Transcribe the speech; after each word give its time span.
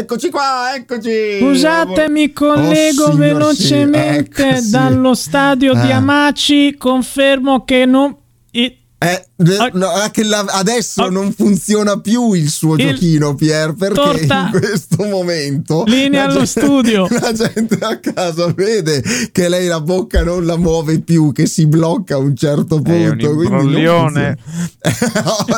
eccoci 0.00 0.30
qua, 0.30 0.74
eccoci. 0.74 1.38
Scusate, 1.40 2.08
mi 2.08 2.32
collego 2.32 3.04
Oh, 3.04 3.14
velocemente 3.14 4.30
sì, 4.34 4.42
ecco, 4.48 4.60
sì. 4.60 4.70
dallo 4.70 5.14
stadio 5.14 5.72
di 5.74 5.88
Eh. 5.88 5.92
Amaci. 5.92 6.74
Confermo 6.76 7.64
che 7.64 7.84
non. 7.86 8.16
i- 8.52 8.76
Eh, 8.98 9.24
de- 9.42 9.56
Ah. 9.56 9.70
no, 9.74 9.92
è 10.02 10.10
che 10.10 10.24
la- 10.24 10.44
adesso 10.48 11.02
Ah. 11.04 11.10
non 11.10 11.32
funziona 11.32 11.98
più 12.00 12.32
il 12.32 12.48
suo 12.50 12.74
Il- 12.76 12.86
giochino, 12.90 13.34
Pier, 13.34 13.74
perché 13.74 13.94
Torta. 13.94 14.50
in 14.52 14.58
questo 14.60 15.04
momento 15.04 15.84
Linea 15.86 16.26
la 16.26 16.30
allo 16.32 16.44
gente- 16.44 16.60
studio. 16.60 17.06
La 17.20 17.32
gente 17.32 17.78
a 17.80 17.98
casa 17.98 18.52
vede 18.54 19.02
che 19.32 19.48
lei 19.48 19.66
la 19.66 19.80
bocca 19.80 20.22
non 20.22 20.44
la 20.46 20.56
muove 20.56 21.00
più, 21.00 21.32
che 21.32 21.46
si 21.46 21.66
blocca 21.66 22.14
a 22.14 22.18
un 22.18 22.34
certo 22.36 22.80
punto. 22.80 23.30
Un 23.30 23.36
quindi. 23.36 23.82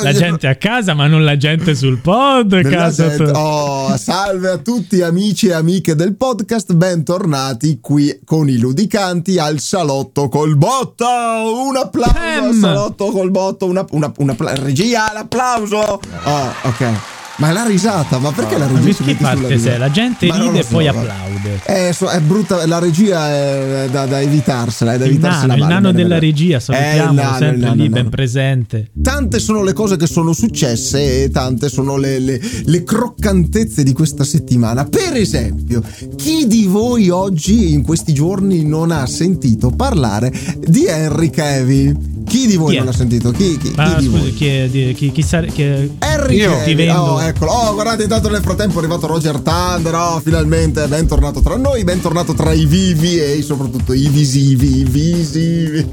La 0.03 0.13
gente 0.13 0.47
a 0.49 0.57
casa, 0.57 0.95
ma 0.95 1.07
non 1.07 1.25
la 1.25 1.37
gente 1.37 1.75
sul 1.75 1.99
podcast. 1.99 2.97
gente- 3.17 3.31
Oh, 3.35 3.97
salve 3.97 4.51
a 4.51 4.59
tutti 4.59 5.01
amici 5.03 5.49
e 5.49 5.53
amiche 5.53 5.95
del 5.95 6.15
podcast, 6.17 6.73
bentornati 6.75 7.79
qui 7.81 8.21
con 8.25 8.49
i 8.49 8.59
ludicanti 8.59 9.39
al 9.39 9.59
salotto 9.61 10.29
col 10.29 10.57
botto. 10.57 11.05
Un 11.07 11.77
applauso 11.77 12.45
al 12.49 12.55
salotto 12.55 13.07
col 13.11 13.31
botto, 13.31 13.67
una, 13.73 14.13
una, 14.19 14.37
una 14.37 14.55
regia, 14.55 15.13
l'applauso. 15.13 16.01
Ah, 16.25 16.53
ok. 16.65 17.12
Ma 17.37 17.49
è 17.49 17.53
la 17.53 17.65
risata, 17.67 18.19
ma 18.19 18.31
perché 18.31 18.59
la 18.59 18.67
regia 18.67 18.93
si 18.93 19.03
mette 19.05 19.17
sulla 19.17 19.29
parte 19.31 19.49
risata? 19.49 19.79
La 19.79 19.91
gente 19.91 20.27
Ma 20.27 20.37
ride 20.39 20.59
e 20.61 20.65
poi 20.65 20.85
va. 20.85 20.91
applaude. 20.91 21.93
So- 21.93 22.09
è 22.09 22.21
brutta, 22.21 22.67
la 22.67 22.79
regia 22.79 23.29
è 23.31 23.89
da, 23.91 24.05
da 24.07 24.21
evitarsela, 24.21 24.93
è 24.93 24.99
da 24.99 25.05
Il 25.07 25.13
evitarsela 25.13 25.47
nano, 25.47 25.55
il 25.55 25.61
male, 25.61 25.73
nano 25.75 25.87
bene, 25.93 26.03
della 26.03 26.15
bene. 26.19 26.31
regia, 26.31 26.57
il 26.57 26.63
salutiamo, 26.63 27.13
nano, 27.13 27.31
il 27.31 27.37
sempre 27.39 27.57
nano, 27.59 27.75
lì, 27.75 27.83
il 27.83 27.89
ben 27.89 27.99
nano. 27.99 28.09
presente. 28.11 28.91
Tante 29.03 29.39
sono 29.39 29.63
le 29.65 29.73
cose 29.73 29.97
che 29.97 30.07
sono 30.07 30.33
successe 30.35 31.25
e 31.25 31.31
tante 31.31 31.69
sono 31.71 31.97
le, 31.97 32.19
le- 32.19 32.41
le 32.65 32.85
croccantezze 32.85 33.83
di 33.83 33.93
questa 33.93 34.25
settimana. 34.25 34.85
Per 34.85 35.15
esempio, 35.17 35.83
chi 36.17 36.47
di 36.47 36.67
voi 36.67 37.09
oggi, 37.09 37.73
in 37.73 37.83
questi 37.83 38.13
giorni, 38.13 38.63
non 38.65 38.91
ha 38.91 39.07
sentito 39.07 39.71
parlare 39.71 40.31
di 40.67 40.85
Henry 40.87 41.31
Cavill? 41.31 42.11
Chi 42.25 42.47
di 42.47 42.57
voi 42.57 42.71
Chi 42.71 42.77
è? 42.77 42.79
non 42.79 42.89
ha 42.89 42.93
sentito? 42.93 43.31
Chi, 43.33 43.59
chi- 43.59 43.73
Ma 43.75 43.95
chi 43.97 44.03
di 44.03 44.05
scusi, 44.09 44.19
voi? 44.21 44.33
chi, 44.35 44.47
è, 44.47 44.69
chi, 44.71 44.95
chi 44.95 45.11
chi 45.13 45.63
è- 45.63 45.89
Henry 45.99 46.37
Io. 46.37 46.51
Cavill, 46.51 46.65
Ti 46.65 46.75
vendo. 46.75 47.01
oh 47.01 47.21
eccolo, 47.29 47.53
oh 47.53 47.75
guardate 47.75 48.03
intanto 48.03 48.29
nel 48.29 48.43
frattempo 48.43 48.77
è 48.77 48.79
arrivato 48.79 49.07
Roger 49.07 49.41
Thunder, 49.41 49.95
oh 49.95 50.21
finalmente 50.21 50.87
bentornato 50.87 51.41
tra 51.41 51.57
noi, 51.57 51.85
bentornato 51.85 52.33
tra 52.35 52.53
i 52.53 52.67
vivi 52.67 53.19
e 53.19 53.43
soprattutto 53.43 53.93
i 53.93 54.09
visivi, 54.09 54.79
i 54.81 54.85
visivi. 54.85 55.89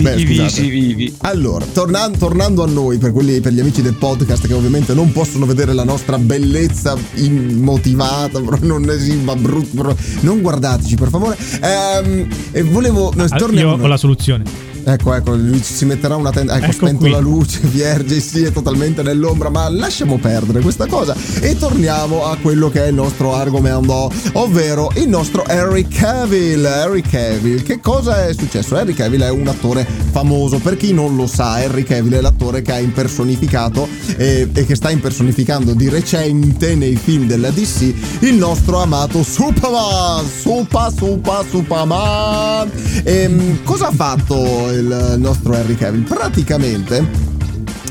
Beh, 0.00 0.14
I 0.14 0.26
scusate. 0.26 0.26
visi 0.26 0.68
vivi. 0.68 1.14
Allora, 1.22 1.64
tornan- 1.72 2.16
tornando 2.16 2.62
a 2.62 2.66
noi, 2.66 2.98
per, 2.98 3.12
quelli, 3.12 3.40
per 3.40 3.52
gli 3.52 3.60
amici 3.60 3.82
del 3.82 3.94
podcast 3.94 4.46
che 4.46 4.54
ovviamente 4.54 4.94
non 4.94 5.12
possono 5.12 5.46
vedere 5.46 5.72
la 5.72 5.84
nostra 5.84 6.18
bellezza 6.18 6.96
immotivata, 7.14 8.40
però 8.42 8.58
non 8.60 8.88
esima 8.90 9.34
brutto, 9.34 9.96
non 10.20 10.40
guardateci 10.40 10.96
per 10.96 11.08
favore. 11.08 11.36
Ehm, 11.60 12.28
e 12.52 12.62
volevo... 12.62 13.12
Ah, 13.16 13.28
torniamo 13.28 13.76
Io 13.76 13.82
ho 13.82 13.86
la 13.86 13.96
soluzione. 13.96 14.68
Ecco, 14.84 15.14
ecco, 15.14 15.34
lui 15.34 15.62
si 15.62 15.84
metterà 15.84 16.16
una 16.16 16.30
tenda. 16.30 16.56
Ecco, 16.56 16.64
Ecco 16.66 16.72
spento 16.72 16.98
qui. 17.00 17.10
la 17.10 17.18
luce, 17.18 17.60
Vierge, 17.68 18.20
sì, 18.20 18.42
è 18.44 18.52
totalmente 18.52 19.02
nell'ombra, 19.02 19.48
ma 19.50 19.68
lasciamo 19.68 20.18
perdere 20.18 20.60
questa 20.60 20.86
cosa 20.86 21.14
e 21.40 21.56
torniamo 21.56 22.24
a 22.24 22.36
quello 22.40 22.68
che 22.70 22.84
è 22.84 22.88
il 22.88 22.94
nostro 22.94 23.34
argomento, 23.34 24.10
ovvero 24.34 24.90
il 24.96 25.08
nostro 25.08 25.42
Harry 25.42 25.86
Cavill. 25.88 26.64
Harry 26.64 27.02
Cavill, 27.02 27.62
che 27.62 27.80
cosa 27.80 28.26
è 28.26 28.32
successo? 28.32 28.76
Harry 28.76 28.94
Cavill 28.94 29.22
è 29.22 29.30
un 29.30 29.46
attore 29.48 29.86
famoso, 30.10 30.58
per 30.58 30.76
chi 30.76 30.92
non 30.92 31.16
lo 31.16 31.26
sa, 31.26 31.54
Harry 31.54 31.82
Cavill 31.82 32.14
è 32.14 32.20
l'attore 32.20 32.62
che 32.62 32.72
ha 32.72 32.78
impersonificato 32.78 33.86
eh, 34.16 34.48
e 34.52 34.64
che 34.66 34.74
sta 34.74 34.90
impersonificando 34.90 35.74
di 35.74 35.88
recente 35.88 36.74
nei 36.74 36.96
film 36.96 37.26
della 37.26 37.50
DC 37.50 37.94
il 38.20 38.34
nostro 38.34 38.80
amato 38.80 39.22
Superman, 39.22 40.24
Super, 40.26 40.92
Super, 40.96 41.44
Superman. 41.48 42.70
Ehm, 43.04 43.62
cosa 43.64 43.88
ha 43.88 43.92
fatto 43.92 44.70
il 44.78 45.14
nostro 45.18 45.54
Harry 45.54 45.74
Cavill? 45.74 46.02
Praticamente, 46.02 47.06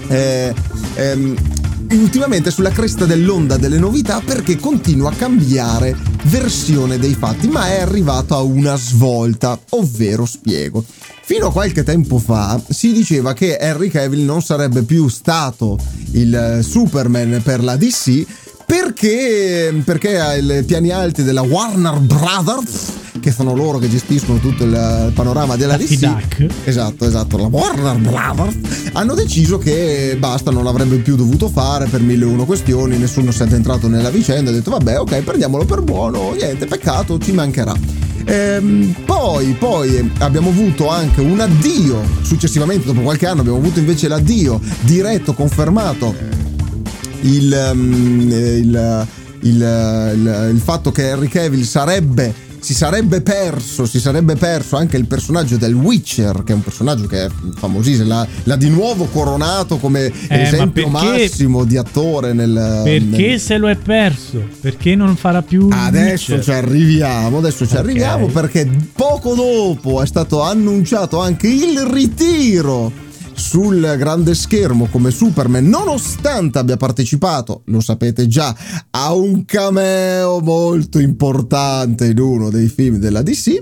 eh, 0.08 0.54
ehm, 0.96 1.36
ultimamente 1.92 2.52
sulla 2.52 2.72
cresta 2.72 3.06
dell'onda 3.06 3.58
delle 3.58 3.78
novità 3.78 4.22
perché 4.24 4.58
continua 4.58 5.12
a 5.12 5.16
cambiare 5.16 5.96
versione 6.24 6.98
dei 6.98 7.14
fatti, 7.14 7.48
ma 7.48 7.68
è 7.68 7.82
arrivato 7.82 8.36
a 8.36 8.42
una 8.42 8.76
svolta, 8.76 9.60
ovvero 9.70 10.26
spiego. 10.26 10.84
Fino 11.24 11.48
a 11.48 11.52
qualche 11.52 11.84
tempo 11.84 12.20
fa 12.20 12.62
si 12.70 12.94
diceva 12.94 13.34
che 13.34 13.58
Henry 13.58 13.90
Cavill 13.90 14.24
non 14.24 14.42
sarebbe 14.42 14.84
più 14.84 15.08
stato 15.10 15.78
il 16.12 16.34
eh, 16.34 16.64
Superman 16.64 17.42
per 17.44 17.64
la 17.64 17.76
DC 17.76 18.26
perché, 18.66 19.82
perché 19.86 20.20
ai 20.20 20.64
piani 20.64 20.92
alti 20.92 21.24
della 21.24 21.42
Warner 21.42 22.00
Brothers, 22.00 22.92
che 23.28 23.34
sono 23.34 23.54
loro 23.54 23.78
che 23.78 23.90
gestiscono 23.90 24.40
tutto 24.40 24.64
il 24.64 25.12
panorama 25.14 25.58
della 25.58 25.76
DC, 25.76 25.98
Duck. 25.98 26.48
esatto, 26.64 27.06
esatto, 27.06 27.36
la 27.38 27.48
Warner 27.48 27.98
Brothers, 27.98 28.56
hanno 28.94 29.16
deciso 29.16 29.58
che 29.58 30.16
basta, 30.18 30.50
non 30.50 30.64
l'avrebbe 30.64 30.96
più 31.00 31.18
dovuto 31.18 31.50
fare 31.50 31.88
per 31.88 32.00
mille 32.00 32.24
e 32.24 32.28
uno 32.28 32.46
questioni, 32.46 32.96
nessuno 32.98 33.32
si 33.32 33.44
è 33.44 33.52
entrato 33.52 33.90
nella 33.90 34.10
vicenda, 34.12 34.50
ha 34.50 34.54
detto 34.54 34.72
vabbè 34.72 35.00
ok, 35.02 35.24
prendiamolo 35.24 35.66
per 35.66 35.82
buono, 35.82 36.32
niente, 36.40 36.68
peccato, 36.68 37.20
ci 37.20 37.34
mancherà. 37.34 37.74
Ehm, 38.24 38.96
poi, 39.06 39.52
poi 39.60 40.10
abbiamo 40.20 40.48
avuto 40.48 40.88
anche 40.88 41.20
un 41.20 41.42
addio, 41.42 42.02
successivamente 42.22 42.86
dopo 42.86 43.02
qualche 43.02 43.28
anno 43.28 43.42
abbiamo 43.42 43.58
avuto 43.58 43.80
invece 43.80 44.08
l'addio 44.08 44.58
diretto, 44.84 45.34
confermato 45.34 46.16
il, 47.24 47.72
il, 47.76 48.32
il, 48.32 49.08
il- 49.42 50.50
il 50.54 50.62
fatto 50.64 50.94
che 50.94 51.10
Henry 51.10 51.28
Cavill 51.28 51.64
sarebbe 51.64 52.46
si 52.60 52.74
sarebbe 52.74 53.22
perso, 53.22 53.86
si 53.86 54.00
sarebbe 54.00 54.36
perso 54.36 54.76
anche 54.76 54.98
il 54.98 55.06
personaggio 55.08 55.58
del 55.58 55.74
Witcher, 55.74 56.44
che 56.44 56.52
è 56.52 56.56
un 56.56 56.62
personaggio 56.64 57.06
che 57.08 57.26
è 57.26 57.30
famosissimo, 57.56 58.08
l'ha, 58.08 58.28
l'ha 58.44 58.56
di 58.56 58.70
nuovo 58.70 59.06
coronato 59.06 59.78
come 59.78 60.12
ma 60.30 60.42
esempio 60.42 60.90
perché- 60.90 61.08
massimo 61.22 61.64
di 61.64 61.78
attore 61.78 62.34
nel... 62.34 62.82
Perché 62.84 63.28
nel- 63.28 63.40
se 63.40 63.58
lo 63.58 63.70
è 63.70 63.76
perso? 63.76 64.44
Perché 64.60 64.96
non 64.96 65.16
farà 65.16 65.42
più 65.42 65.68
Adesso 65.72 66.34
Witcher? 66.36 66.44
ci 66.44 66.52
arriviamo, 66.52 67.38
adesso 67.38 67.66
ci 67.68 67.74
Ok. 67.76 67.80
arriviamo 67.80 68.26
perché 68.28 68.70
poco 68.94 69.34
dopo 69.36 70.02
è 70.02 70.06
stato 70.06 70.42
annunciato 70.42 71.20
anche 71.22 71.48
il 71.48 71.80
ritiro 71.82 72.92
sul 73.38 73.96
grande 73.98 74.34
schermo 74.34 74.88
come 74.88 75.12
Superman, 75.12 75.68
nonostante 75.68 76.58
abbia 76.58 76.76
partecipato, 76.76 77.62
lo 77.66 77.80
sapete 77.80 78.28
già, 78.28 78.56
a 78.90 79.14
un 79.14 79.46
cameo 79.46 80.40
molto 80.40 81.00
importante 81.00 82.08
in 82.08 82.20
uno 82.20 82.50
dei 82.50 82.68
film 82.68 82.98
della 82.98 83.22
DC. 83.22 83.62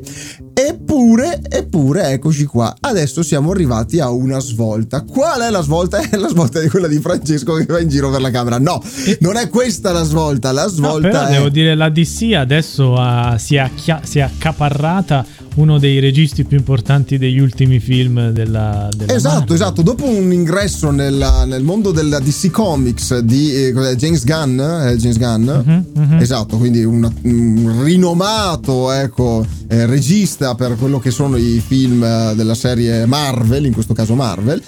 Eppure, 1.05 1.39
eppure, 1.47 2.09
eccoci 2.13 2.45
qua. 2.45 2.75
Adesso 2.79 3.21
siamo 3.21 3.51
arrivati 3.51 3.99
a 3.99 4.09
una 4.09 4.39
svolta. 4.39 5.01
Qual 5.03 5.39
è 5.41 5.51
la 5.51 5.61
svolta? 5.61 5.99
È 6.09 6.16
la 6.17 6.27
svolta 6.29 6.59
di 6.59 6.67
quella 6.67 6.88
di 6.88 6.99
Francesco 6.99 7.53
che 7.53 7.66
va 7.66 7.79
in 7.79 7.89
giro 7.89 8.09
per 8.09 8.21
la 8.21 8.31
camera. 8.31 8.57
No, 8.57 8.81
non 9.19 9.35
è 9.35 9.47
questa 9.49 9.91
la 9.91 10.03
svolta. 10.03 10.51
La 10.51 10.63
No, 10.63 10.69
svolta 10.69 11.07
però 11.09 11.25
è. 11.27 11.31
devo 11.33 11.49
dire 11.49 11.75
la 11.75 11.89
DC 11.89 12.33
adesso 12.35 12.95
ha- 12.95 13.38
si, 13.38 13.55
è 13.55 13.59
acchia- 13.59 14.01
si 14.03 14.17
è 14.17 14.21
accaparrata 14.23 15.25
uno 15.55 15.77
dei 15.79 15.99
registi 15.99 16.43
più 16.43 16.57
importanti 16.57 17.17
degli 17.17 17.39
ultimi 17.39 17.79
film 17.79 18.31
della, 18.31 18.89
della 18.95 19.13
Esatto, 19.13 19.35
Marvel. 19.37 19.55
esatto. 19.55 19.81
Dopo 19.83 20.05
un 20.05 20.31
ingresso 20.33 20.89
nella- 20.91 21.45
nel 21.45 21.63
mondo 21.63 21.91
della 21.91 22.19
DC 22.19 22.49
Comics 22.49 23.19
di 23.19 23.53
eh, 23.53 23.95
James 23.95 24.25
Gunn, 24.25 24.59
eh, 24.59 24.95
James 24.97 25.17
Gunn 25.17 25.43
Mhm, 25.49 25.85
mhm. 25.95 26.13
esatto, 26.19 26.57
quindi 26.57 26.83
un, 26.83 27.09
un 27.23 27.81
rinomato 27.83 28.91
ecco, 28.91 29.45
eh, 29.67 29.85
regista 29.85 30.55
per 30.55 30.75
quello 30.77 30.94
che 31.00 31.11
sono 31.11 31.38
i 31.38 31.61
film 31.66 32.33
della 32.33 32.56
serie 32.56 33.06
Marvel, 33.06 33.66
in 33.66 33.73
questo 33.73 33.94
caso 33.94 34.16
Marvel. 34.16 34.61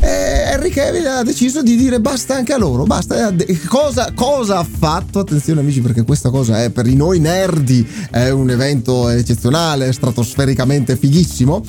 E 0.00 0.08
Henry 0.52 0.70
Cavill 0.70 1.06
ha 1.06 1.22
deciso 1.22 1.62
di 1.62 1.76
dire 1.76 2.00
basta 2.00 2.34
anche 2.34 2.52
a 2.52 2.58
loro, 2.58 2.84
basta. 2.84 3.34
Cosa, 3.66 4.12
cosa 4.14 4.58
ha 4.58 4.64
fatto? 4.64 5.18
Attenzione 5.18 5.60
amici 5.60 5.80
perché 5.80 6.04
questa 6.04 6.30
cosa 6.30 6.62
è 6.62 6.70
per 6.70 6.86
noi 6.86 7.20
nerdi, 7.20 7.86
è 8.10 8.30
un 8.30 8.50
evento 8.50 9.08
eccezionale, 9.08 9.92
stratosfericamente 9.92 10.96
fighissimo. 10.96 11.62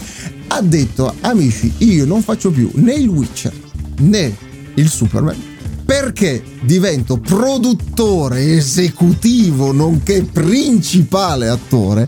Ha 0.47 0.61
detto 0.61 1.13
amici 1.21 1.73
io 1.79 2.05
non 2.05 2.21
faccio 2.21 2.51
più 2.51 2.69
né 2.75 2.93
il 2.93 3.07
Witcher 3.07 3.53
né 3.99 4.35
il 4.75 4.89
Superman 4.89 5.49
perché 5.85 6.41
divento 6.61 7.17
produttore 7.17 8.55
esecutivo 8.55 9.71
nonché 9.71 10.23
principale 10.23 11.49
attore 11.49 12.07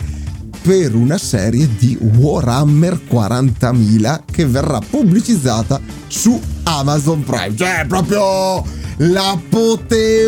per 0.64 0.96
una 0.96 1.18
serie 1.18 1.68
di 1.78 1.98
Warhammer 2.00 3.02
40.000 3.10 4.22
che 4.32 4.46
verrà 4.46 4.80
pubblicizzata 4.80 5.78
su 6.08 6.40
Amazon 6.64 7.22
Prime. 7.22 7.54
Cioè, 7.54 7.84
proprio 7.86 8.64
l'apoteosi 8.98 10.26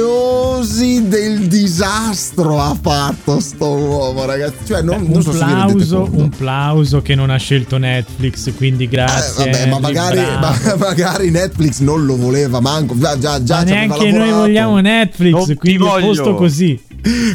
del 1.07 1.47
disastro 1.47 2.59
ha 2.59 2.77
fatto 2.79 3.39
sto 3.39 3.69
uomo, 3.69 4.25
ragazzi. 4.25 4.65
Cioè, 4.65 4.81
non, 4.81 5.03
un, 5.03 5.11
non 5.11 5.21
so 5.21 5.31
plauso, 5.31 6.09
un 6.11 6.27
plauso 6.29 7.01
che 7.01 7.15
non 7.15 7.29
ha 7.29 7.37
scelto 7.37 7.77
Netflix, 7.77 8.53
quindi 8.55 8.89
grazie. 8.89 9.45
Eh, 9.45 9.51
vabbè, 9.51 9.69
ma 9.69 9.79
magari, 9.79 10.17
ma 10.17 10.53
magari, 10.77 11.31
Netflix 11.31 11.79
non 11.79 12.05
lo 12.05 12.17
voleva 12.17 12.59
manco. 12.59 12.97
Già, 12.97 13.17
già, 13.17 13.41
già 13.41 13.55
ma 13.57 13.63
neanche 13.63 14.11
noi 14.11 14.31
vogliamo 14.31 14.81
Netflix, 14.81 15.31
non 15.31 15.55
quindi 15.55 15.85
è 15.85 16.01
posto 16.01 16.35
così. 16.35 16.77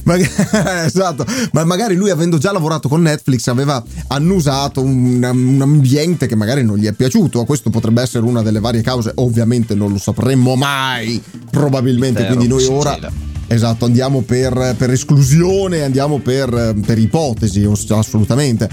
Magari, 0.05 0.31
esatto, 0.87 1.25
ma 1.53 1.65
magari 1.65 1.95
lui 1.95 2.11
avendo 2.11 2.39
già 2.39 2.53
lavorato 2.53 2.89
con 2.89 3.03
Netflix 3.03 3.47
aveva 3.47 3.83
annusato 4.09 4.83
un, 4.83 5.23
un, 5.23 5.59
ambiente 5.61 6.27
che 6.27 6.35
magari 6.35 6.65
non 6.65 6.77
gli 6.77 6.87
è 6.87 6.93
piaciuto. 6.93 7.45
Questo 7.45 7.71
potrebbe 7.71 8.03
essere 8.03 8.25
una 8.25 8.43
delle 8.43 8.61
varie 8.61 8.83
cause, 8.83 9.13
ovviamente 9.17 9.75
non 9.75 9.93
lo 9.93 9.99
sapremmo 9.99 10.57
mai, 10.57 11.23
probabilmente. 11.51 12.23
Vero, 12.23 12.35
quindi 12.35 12.53
noi 12.53 12.65
ora... 12.67 13.29
Esatto, 13.53 13.85
andiamo 13.85 14.21
per, 14.21 14.77
per 14.79 14.91
esclusione, 14.91 15.83
andiamo 15.83 16.19
per, 16.19 16.77
per 16.87 16.99
ipotesi, 16.99 17.69
assolutamente. 17.89 18.69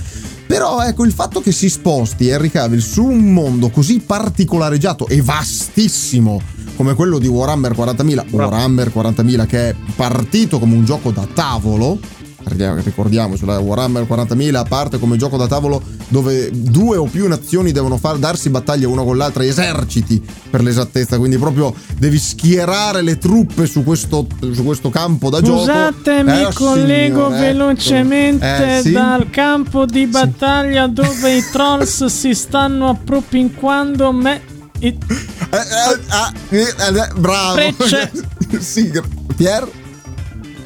Però 0.45 0.83
ecco 0.83 1.03
il 1.03 1.11
fatto 1.13 1.41
che 1.41 1.51
si 1.51 1.67
sposti 1.67 2.27
Henry 2.27 2.51
Cavill 2.51 2.79
su 2.79 3.03
un 3.03 3.33
mondo 3.33 3.69
così 3.69 3.99
particolareggiato 3.99 5.07
e 5.07 5.19
vastissimo 5.23 6.39
come 6.77 6.93
quello 6.93 7.17
di 7.17 7.27
Warhammer 7.27 7.71
40.000, 7.71 8.25
Warhammer 8.29 8.91
40.000 8.93 9.45
che 9.47 9.69
è 9.69 9.75
partito 9.95 10.59
come 10.59 10.75
un 10.75 10.85
gioco 10.85 11.09
da 11.09 11.27
tavolo, 11.33 11.97
ricordiamoci, 12.55 13.45
la 13.45 13.57
Warhammer 13.57 14.03
40.000 14.03 14.67
parte 14.67 14.99
come 14.99 15.17
gioco 15.17 15.37
da 15.37 15.47
tavolo 15.47 15.81
dove 16.09 16.51
due 16.53 16.97
o 16.97 17.05
più 17.05 17.27
nazioni 17.27 17.71
devono 17.71 17.97
far, 17.97 18.17
darsi 18.17 18.51
battaglia 18.51 18.87
una 18.87 19.01
con 19.01 19.17
l'altra, 19.17 19.43
eserciti 19.43 20.23
per 20.51 20.61
l'esattezza, 20.61 21.17
quindi 21.17 21.39
proprio 21.39 21.73
devi 21.97 22.19
schierare 22.19 23.01
le 23.01 23.17
truppe 23.17 23.65
su 23.65 23.83
questo, 23.83 24.27
su 24.53 24.63
questo 24.63 24.91
campo 24.91 25.31
da 25.31 25.41
gioco. 25.41 25.61
Scusate, 25.61 26.23
mi 26.23 26.41
eh, 26.41 26.53
collego 26.53 27.25
signor, 27.25 27.33
ecco. 27.33 27.39
velocemente 27.39 28.77
eh, 28.77 28.81
sì? 28.81 28.91
dal 28.91 29.31
campo 29.31 29.85
di 29.85 30.05
battaglia 30.05 30.85
sì. 30.85 30.93
dove 30.93 31.35
i 31.37 31.43
trolls 31.51 32.05
si 32.13 32.35
stanno 32.35 32.89
appropinquando 32.89 34.11
me 34.11 34.55
eh, 34.79 34.87
eh, 34.87 34.97
eh, 34.97 35.36
bravo. 37.15 37.55
Frecce. 37.73 38.11
sì, 38.59 38.91
Pier. 39.35 39.67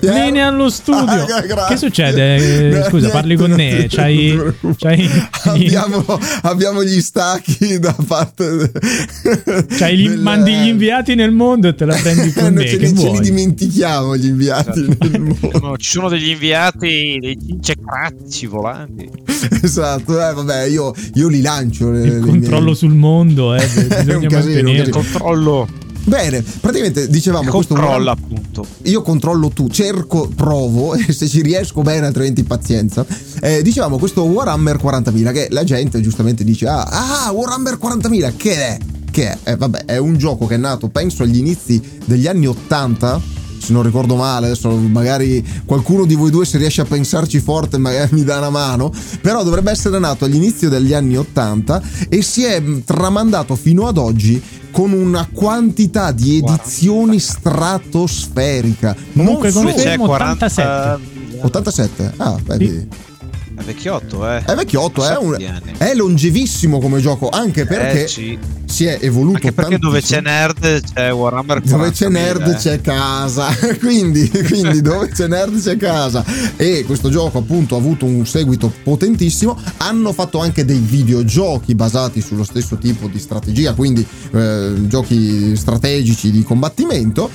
Linea 0.02 0.48
allo 0.48 0.70
studio. 0.70 1.26
Ah, 1.26 1.68
che 1.68 1.78
succede? 1.78 2.84
Scusa, 2.90 3.10
parli 3.10 3.36
con 3.36 3.52
me. 3.52 3.86
C'hai, 3.88 4.38
c'hai 4.78 5.10
abbiamo, 5.46 6.04
abbiamo, 6.42 6.84
gli 6.84 7.00
stacchi 7.02 7.78
da 7.80 7.96
parte. 8.08 8.72
C'hai 9.70 9.98
gli, 9.98 10.10
delle... 10.10 10.22
Mandi 10.22 10.54
gli 10.54 10.68
inviati 10.68 11.16
nel 11.16 11.32
mondo 11.32 11.68
e 11.68 11.76
te 11.76 11.86
la 11.86 11.96
prendi 11.96 12.34
con 12.34 12.54
me. 12.54 12.68
Ce, 12.68 12.78
li, 12.78 12.98
ce 12.98 13.10
li 13.10 13.20
dimentichiamo 13.20 14.18
gli 14.18 14.26
inviati 14.26 14.80
esatto. 14.82 15.08
nel 15.08 15.22
mondo. 15.22 15.60
No, 15.60 15.78
ci 15.78 15.90
sono 15.90 16.10
degli 16.10 16.30
inviati, 16.30 17.18
dei 17.20 17.60
cecratici 17.62 18.48
volanti. 18.48 19.10
Esatto, 19.62 20.14
eh, 20.14 20.34
vabbè, 20.34 20.64
io, 20.64 20.94
io, 21.14 21.28
li 21.28 21.42
lancio. 21.42 21.92
Le, 21.92 22.02
il 22.06 22.20
controllo 22.20 22.64
miei... 22.64 22.76
sul 22.76 22.94
mondo, 22.94 23.54
eh, 23.54 23.66
bisogna 23.68 24.18
un 24.18 24.28
casino, 24.28 24.72
Il 24.72 24.90
controllo 24.90 25.68
Bene, 26.04 26.42
praticamente 26.42 27.08
dicevamo 27.08 27.50
controlla 27.50 28.12
appunto. 28.12 28.66
Io 28.84 29.02
controllo 29.02 29.50
tu, 29.50 29.70
cerco, 29.70 30.30
provo 30.36 30.94
e 30.96 31.12
se 31.12 31.28
ci 31.28 31.42
riesco 31.42 31.82
bene, 31.82 32.08
altrimenti 32.08 32.44
pazienza. 32.44 33.06
Eh, 33.40 33.62
dicevamo 33.62 33.98
questo 33.98 34.24
Warhammer 34.24 34.78
40.000 34.78 35.32
che 35.32 35.48
la 35.52 35.64
gente 35.64 36.02
giustamente 36.02 36.44
dice 36.44 36.68
"Ah, 36.68 37.26
ah 37.26 37.32
Warhammer 37.32 37.78
40.000 37.82 38.34
che 38.36 38.56
è?" 38.56 38.78
Che 39.12 39.30
è? 39.30 39.38
Eh, 39.44 39.56
vabbè, 39.58 39.86
è 39.86 39.98
un 39.98 40.18
gioco 40.18 40.48
che 40.48 40.56
è 40.56 40.58
nato 40.58 40.88
penso 40.88 41.24
agli 41.24 41.38
inizi 41.38 41.82
degli 42.06 42.28
anni 42.28 42.48
80 42.48 43.40
se 43.62 43.74
non 43.74 43.84
ricordo 43.84 44.16
male, 44.16 44.48
adesso 44.48 44.70
magari 44.72 45.46
qualcuno 45.66 46.06
di 46.06 46.16
voi 46.16 46.32
due 46.32 46.46
se 46.46 46.58
riesce 46.58 46.82
a 46.82 46.86
pensarci 46.86 47.40
forte 47.40 47.78
magari 47.78 48.10
mi 48.16 48.24
dà 48.24 48.38
una 48.40 48.50
mano, 48.50 48.92
però 49.22 49.44
dovrebbe 49.44 49.72
essere 49.72 50.00
nato 50.00 50.26
all'inizio 50.26 50.70
degli 50.70 50.94
anni 50.94 51.18
80 51.18 51.82
e 52.10 52.22
si 52.22 52.44
è 52.44 52.62
tramandato 52.84 53.56
fino 53.56 53.88
ad 53.88 53.98
oggi 53.98 54.42
con 54.72 54.94
una 54.94 55.28
quantità 55.32 56.12
di 56.12 56.38
edizioni 56.38 57.20
stratosferica. 57.20 58.96
Comunque 59.14 59.52
confermo 59.52 60.06
87. 60.06 61.00
87? 61.42 62.14
Ah, 62.18 62.38
vedi. 62.44 62.68
Sì. 62.68 63.10
È 63.62 63.64
vecchiotto, 63.64 64.28
eh. 64.28 64.44
È 64.44 64.56
vecchiotto, 64.56 65.06
è, 65.06 65.16
un, 65.18 65.38
è, 65.78 65.94
longevissimo 65.94 66.80
come 66.80 67.00
gioco, 67.00 67.30
anche 67.30 67.68
perché 67.68 68.06
eh, 68.06 68.08
sì. 68.08 68.40
si 68.66 68.86
è 68.86 68.98
evoluto 69.02 69.36
Anche 69.36 69.52
perché 69.52 69.78
tantissimo. 69.78 69.92
dove 69.92 70.02
c'è 70.02 70.22
nerd 70.22 70.94
c'è 70.94 71.14
Warhammer 71.14 71.62
40. 71.62 71.78
Dove 71.78 71.92
c'è 71.92 72.10
nerd 72.10 72.48
eh. 72.48 72.56
c'è 72.56 72.82
casa, 72.82 73.50
quindi, 73.78 74.28
quindi 74.30 74.82
dove 74.82 75.10
c'è 75.10 75.28
nerd 75.28 75.62
c'è 75.62 75.78
casa. 75.78 76.26
E 76.56 76.84
questo 76.88 77.12
gioco 77.12 77.38
appunto 77.38 77.76
ha 77.76 77.78
avuto 77.78 78.06
un 78.06 78.26
seguito 78.26 78.74
potentissimo. 78.82 79.56
Hanno 79.78 80.12
fatto 80.12 80.40
anche 80.40 80.66
dei 80.66 80.80
videogiochi 80.80 81.76
basati 81.76 82.20
sullo 82.20 82.44
stesso 82.44 82.78
tipo 82.78 83.08
di 83.08 83.20
strategia, 83.20 83.76
quindi 83.76 84.04
eh, 84.32 84.74
giochi 84.88 85.56
strategici 85.56 86.32
di 86.32 86.42
combattimento 86.42 87.30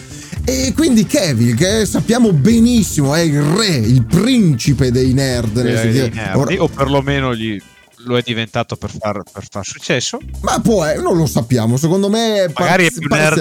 e 0.49 0.73
quindi 0.77 1.07
Kevin, 1.07 1.57
che 1.57 1.85
sappiamo 1.87 2.33
benissimo 2.33 3.17
è 3.17 3.21
il 3.21 3.43
re, 3.43 3.67
il 3.67 4.05
principe 4.05 4.93
dei 4.93 5.13
nerd. 5.13 5.57
Eh, 5.57 5.91
dei 5.91 6.11
nerd 6.11 6.55
o 6.59 6.69
perlomeno 6.69 7.35
gli, 7.35 7.61
lo 8.05 8.17
è 8.17 8.23
diventato 8.23 8.77
per 8.77 8.91
far, 8.97 9.23
per 9.31 9.45
far 9.51 9.65
successo. 9.65 10.21
Ma 10.43 10.61
poi 10.61 11.03
non 11.03 11.17
lo 11.17 11.27
sappiamo, 11.27 11.77
secondo 11.77 12.09
me... 12.09 12.51
Magari 12.57 12.87
è 12.87 12.91
più 12.93 13.09
nerd 13.09 13.39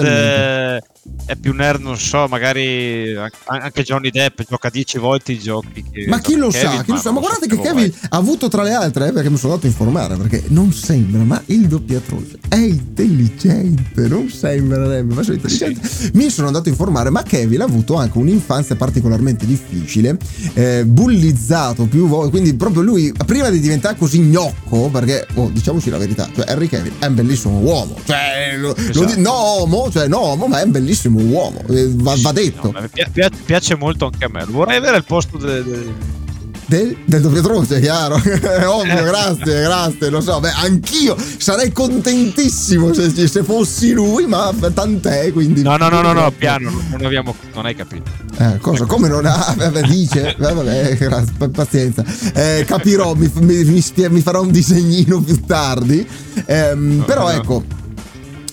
è 1.24 1.36
più 1.36 1.52
nerd, 1.52 1.82
non 1.82 1.98
so, 1.98 2.26
magari 2.28 3.14
anche 3.44 3.82
Johnny 3.82 4.10
Depp 4.10 4.40
gioca 4.48 4.70
10 4.70 4.98
volte 4.98 5.32
i 5.32 5.38
giochi. 5.38 5.84
ma 6.08 6.20
chi 6.20 6.36
lo 6.36 6.48
Kevin, 6.48 6.76
sa? 6.76 6.82
Chi 6.82 6.90
lo 6.92 6.98
sa? 6.98 7.10
Ma 7.12 7.20
guardate 7.20 7.46
che 7.46 7.56
Kevin 7.56 7.90
vai. 7.90 7.94
ha 8.08 8.16
avuto 8.16 8.48
tra 8.48 8.62
le 8.62 8.72
altre, 8.72 9.08
eh, 9.08 9.12
perché 9.12 9.30
mi 9.30 9.36
sono 9.36 9.54
andato 9.54 9.68
a 9.68 9.70
informare, 9.70 10.16
perché 10.16 10.44
non 10.48 10.72
sembra, 10.72 11.22
ma 11.22 11.42
il 11.46 11.66
doppiatore 11.66 12.24
è 12.48 12.56
intelligente, 12.56 14.08
non 14.08 14.28
sembra, 14.28 15.02
ma 15.02 15.22
sono 15.22 15.34
intelligente. 15.34 15.86
Sì. 15.86 16.10
Mi 16.14 16.30
sono 16.30 16.46
andato 16.48 16.68
a 16.68 16.70
informare, 16.70 17.10
ma 17.10 17.22
Kevin 17.22 17.62
ha 17.62 17.64
avuto 17.64 17.94
anche 17.94 18.18
un'infanzia 18.18 18.76
particolarmente 18.76 19.46
difficile, 19.46 20.16
eh, 20.54 20.84
bullizzato 20.84 21.86
più 21.86 22.06
volte, 22.06 22.30
quindi 22.30 22.54
proprio 22.54 22.82
lui, 22.82 23.12
prima 23.24 23.48
di 23.50 23.60
diventare 23.60 23.96
così 23.96 24.20
gnocco, 24.20 24.88
perché, 24.88 25.26
oh, 25.34 25.50
diciamoci 25.50 25.90
la 25.90 25.98
verità, 25.98 26.28
cioè 26.34 26.44
Harry 26.48 26.68
Kevin 26.68 26.92
è 26.98 27.06
un 27.06 27.14
bellissimo 27.14 27.58
uomo, 27.58 27.96
cioè, 28.04 28.58
esatto. 28.58 29.00
lo, 29.00 29.14
no, 29.16 29.56
uomo, 29.56 29.90
cioè 29.90 30.06
no, 30.08 30.36
ma 30.36 30.60
è 30.60 30.65
un 30.66 30.72
bellissimo 30.72 31.20
uomo, 31.20 31.62
eh, 31.68 31.88
va, 31.94 32.14
va 32.18 32.32
detto. 32.32 32.70
No, 32.72 32.88
piace, 32.92 33.30
piace, 33.44 33.76
molto 33.76 34.06
anche 34.06 34.24
a 34.24 34.28
me. 34.28 34.44
Vorrei 34.44 34.76
avere 34.76 34.98
il 34.98 35.04
posto 35.04 35.38
del. 35.38 35.64
De... 35.64 36.14
Del, 36.68 36.96
del 37.04 37.20
doppiatrice, 37.20 37.80
chiaro. 37.80 38.16
Ovvio, 38.66 39.04
grazie, 39.04 39.62
grazie. 39.62 40.10
Lo 40.10 40.20
so, 40.20 40.40
beh, 40.40 40.50
anch'io 40.50 41.16
sarei 41.38 41.70
contentissimo 41.70 42.92
se, 42.92 43.28
se 43.28 43.44
fossi 43.44 43.92
lui, 43.92 44.26
ma 44.26 44.52
tant'è. 44.74 45.30
Quindi. 45.32 45.62
No, 45.62 45.76
no, 45.76 45.88
no, 45.88 46.02
no, 46.02 46.12
no 46.12 46.28
piano, 46.36 46.72
non, 46.90 47.04
abbiamo, 47.04 47.36
non 47.54 47.66
hai 47.66 47.76
capito. 47.76 48.10
Eh, 48.38 48.58
cosa? 48.58 48.84
Come 48.84 49.06
non 49.06 49.26
ha? 49.26 49.54
Vabbè, 49.56 49.82
dice, 49.82 50.34
vabbè, 50.36 50.96
grazie, 50.96 51.48
pazienza. 51.50 52.04
Eh, 52.34 52.64
capirò, 52.66 53.14
mi, 53.14 53.30
mi, 53.34 53.62
mi, 53.62 53.84
mi, 54.10 54.20
farò 54.20 54.42
un 54.42 54.50
disegnino 54.50 55.20
più 55.20 55.40
tardi. 55.46 56.04
Eh, 56.46 56.74
no, 56.74 57.04
però 57.04 57.22
no. 57.22 57.30
ecco 57.30 57.84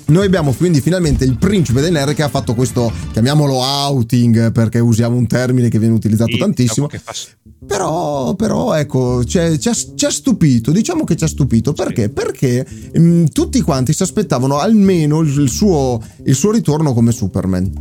noi 0.08 0.26
abbiamo 0.26 0.52
quindi 0.54 0.82
finalmente 0.82 1.24
il 1.24 1.38
principe 1.38 1.82
dei 1.82 1.92
nerd 1.92 2.14
che 2.14 2.24
ha 2.24 2.30
fatto 2.30 2.54
questo, 2.54 2.92
chiamiamolo 3.12 3.56
outing, 3.56 4.52
perché 4.52 4.80
usiamo 4.80 5.16
un 5.16 5.28
termine 5.28 5.70
che 5.70 5.80
viene 5.80 5.94
utilizzato 5.94 6.32
sì, 6.32 6.38
tantissimo. 6.38 6.88
Diciamo 6.88 7.04
fa... 7.06 7.42
Però, 7.66 8.34
però, 8.36 8.74
ecco, 8.74 9.24
ci 9.24 9.40
ha, 9.40 10.10
stupito, 10.10 10.72
diciamo 10.72 11.04
che 11.04 11.16
ci 11.16 11.24
ha 11.24 11.28
stupito. 11.28 11.74
Perché? 11.74 12.04
Sì. 12.04 12.10
Perché 12.10 12.68
mh, 12.94 13.02
mm, 13.02 13.26
tutti 13.32 13.62
quanti 13.62 13.94
si 13.94 14.04
aspettavano 14.04 14.60
almeno 14.60 15.22
il 15.22 15.50
suo, 15.50 16.02
il 16.26 16.36
suo 16.36 16.52
ritorno 16.52 16.94
come 16.94 17.12
Superman. 17.12 17.72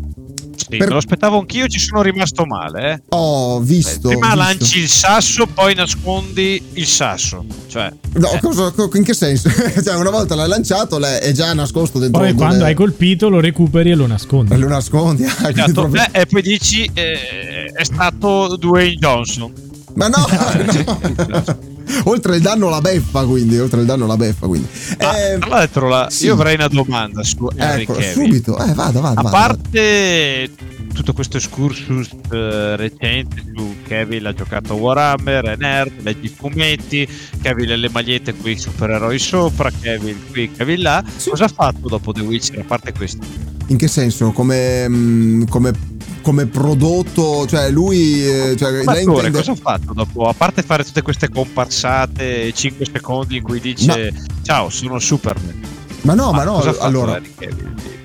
Sì, 0.55 0.67
per... 0.69 0.81
me 0.81 0.87
lo 0.87 0.97
aspettavo 0.99 1.39
anch'io, 1.39 1.67
ci 1.67 1.79
sono 1.79 2.03
rimasto 2.03 2.45
male. 2.45 2.93
Eh. 2.93 3.03
Ho 3.11 3.61
visto. 3.61 4.11
Eh, 4.11 4.13
prima 4.13 4.35
visto. 4.35 4.43
lanci 4.43 4.79
il 4.79 4.89
sasso, 4.89 5.47
poi 5.47 5.75
nascondi 5.75 6.63
il 6.75 6.87
sasso. 6.87 7.45
Cioè, 7.73 7.91
no, 8.17 8.33
eh. 8.33 8.39
cosa, 8.41 8.71
in 8.93 9.03
che 9.03 9.15
senso? 9.15 9.49
cioè, 9.83 9.95
una 9.95 10.11
volta 10.11 10.35
l'hai 10.35 10.47
lanciato, 10.47 11.01
è 11.01 11.33
già 11.33 11.55
nascosto 11.55 11.99
dentro. 11.99 12.21
Poi 12.21 12.35
quando 12.35 12.59
le... 12.59 12.65
hai 12.65 12.75
colpito 12.75 13.31
lo 13.31 13.41
recuperi 13.41 13.93
e 13.93 13.95
lo 13.95 14.07
nascondi. 14.07 14.53
E 14.53 14.59
lo 14.59 14.69
nascondi. 14.69 15.25
Ah, 15.43 15.49
esatto. 15.49 15.73
proprio... 15.73 16.03
eh, 16.13 16.21
e 16.21 16.27
poi 16.27 16.43
dici 16.43 16.89
eh, 16.93 17.73
è 17.75 17.83
stato 17.83 18.57
Dwayne 18.57 18.97
Johnson. 18.97 19.53
Ma 19.95 20.09
no, 20.09 20.27
no. 20.29 21.59
oltre 22.05 22.37
il 22.37 22.43
danno 22.43 22.69
la 22.69 22.83
beffa, 22.83 23.25
quindi. 23.25 23.59
Oltre 23.59 23.81
il 23.81 23.87
danno 23.87 24.07
la 24.07 24.19
beffa, 24.19 24.47
quindi. 24.47 24.69
Ah, 24.99 25.19
eh, 25.19 25.39
tra 25.39 25.49
l'altro, 25.49 25.89
la, 25.89 26.09
sì. 26.11 26.27
io 26.27 26.35
avrei 26.35 26.57
una 26.57 26.69
domanda 26.69 27.25
su 27.25 27.49
ecco, 27.57 27.99
subito. 28.03 28.59
Eh, 28.59 28.75
vada, 28.75 29.01
vada. 29.01 29.21
A 29.21 29.23
vada, 29.23 29.31
parte 29.31 30.51
tutto 30.93 31.15
questo 31.15 31.39
excursus 31.39 32.11
uh, 32.13 32.77
recente 32.77 33.43
su 33.55 33.75
Cavill 33.93 34.25
ha 34.25 34.33
giocato 34.33 34.75
Warhammer, 34.75 35.45
è 35.45 35.57
nerd, 35.57 36.03
legge 36.03 36.27
i 36.27 36.29
fumetti, 36.35 37.07
Cavill 37.43 37.73
ha 37.73 37.77
le 37.77 37.91
magliette 37.91 38.35
qui 38.35 38.57
supereroi 38.57 39.19
sopra, 39.19 39.71
Cavill 39.71 40.17
qui, 40.31 40.51
Cavill 40.51 40.81
là. 40.81 41.05
Sì. 41.15 41.29
Cosa 41.29 41.45
ha 41.45 41.49
fatto 41.49 41.89
dopo 41.89 42.13
The 42.13 42.23
Witcher 42.23 42.61
a 42.61 42.65
parte 42.65 42.93
questo? 42.93 43.25
In 43.67 43.77
che 43.77 43.89
senso? 43.89 44.33
Come, 44.33 44.89
mm, 44.89 45.43
come 45.45 45.91
come 46.23 46.47
prodotto, 46.47 47.49
cioè 47.49 47.69
lui... 47.71 48.25
Eh, 48.25 48.55
cioè, 48.57 48.71
lei 48.71 49.03
intende... 49.03 49.33
cosa 49.33 49.53
ha 49.53 49.57
fatto 49.57 49.93
dopo? 49.93 50.29
A 50.29 50.33
parte 50.33 50.63
fare 50.63 50.85
tutte 50.85 51.03
queste 51.03 51.29
comparsate, 51.29 52.53
5 52.53 52.87
secondi 52.93 53.39
in 53.39 53.43
cui 53.43 53.59
dice 53.59 54.13
no. 54.13 54.25
ciao, 54.43 54.71
sono 54.71 55.01
Superman. 55.01 55.61
Ma 56.03 56.15
no, 56.15 56.31
ma, 56.31 56.39
ma 56.39 56.45
no, 56.45 56.77
allora... 56.79 57.21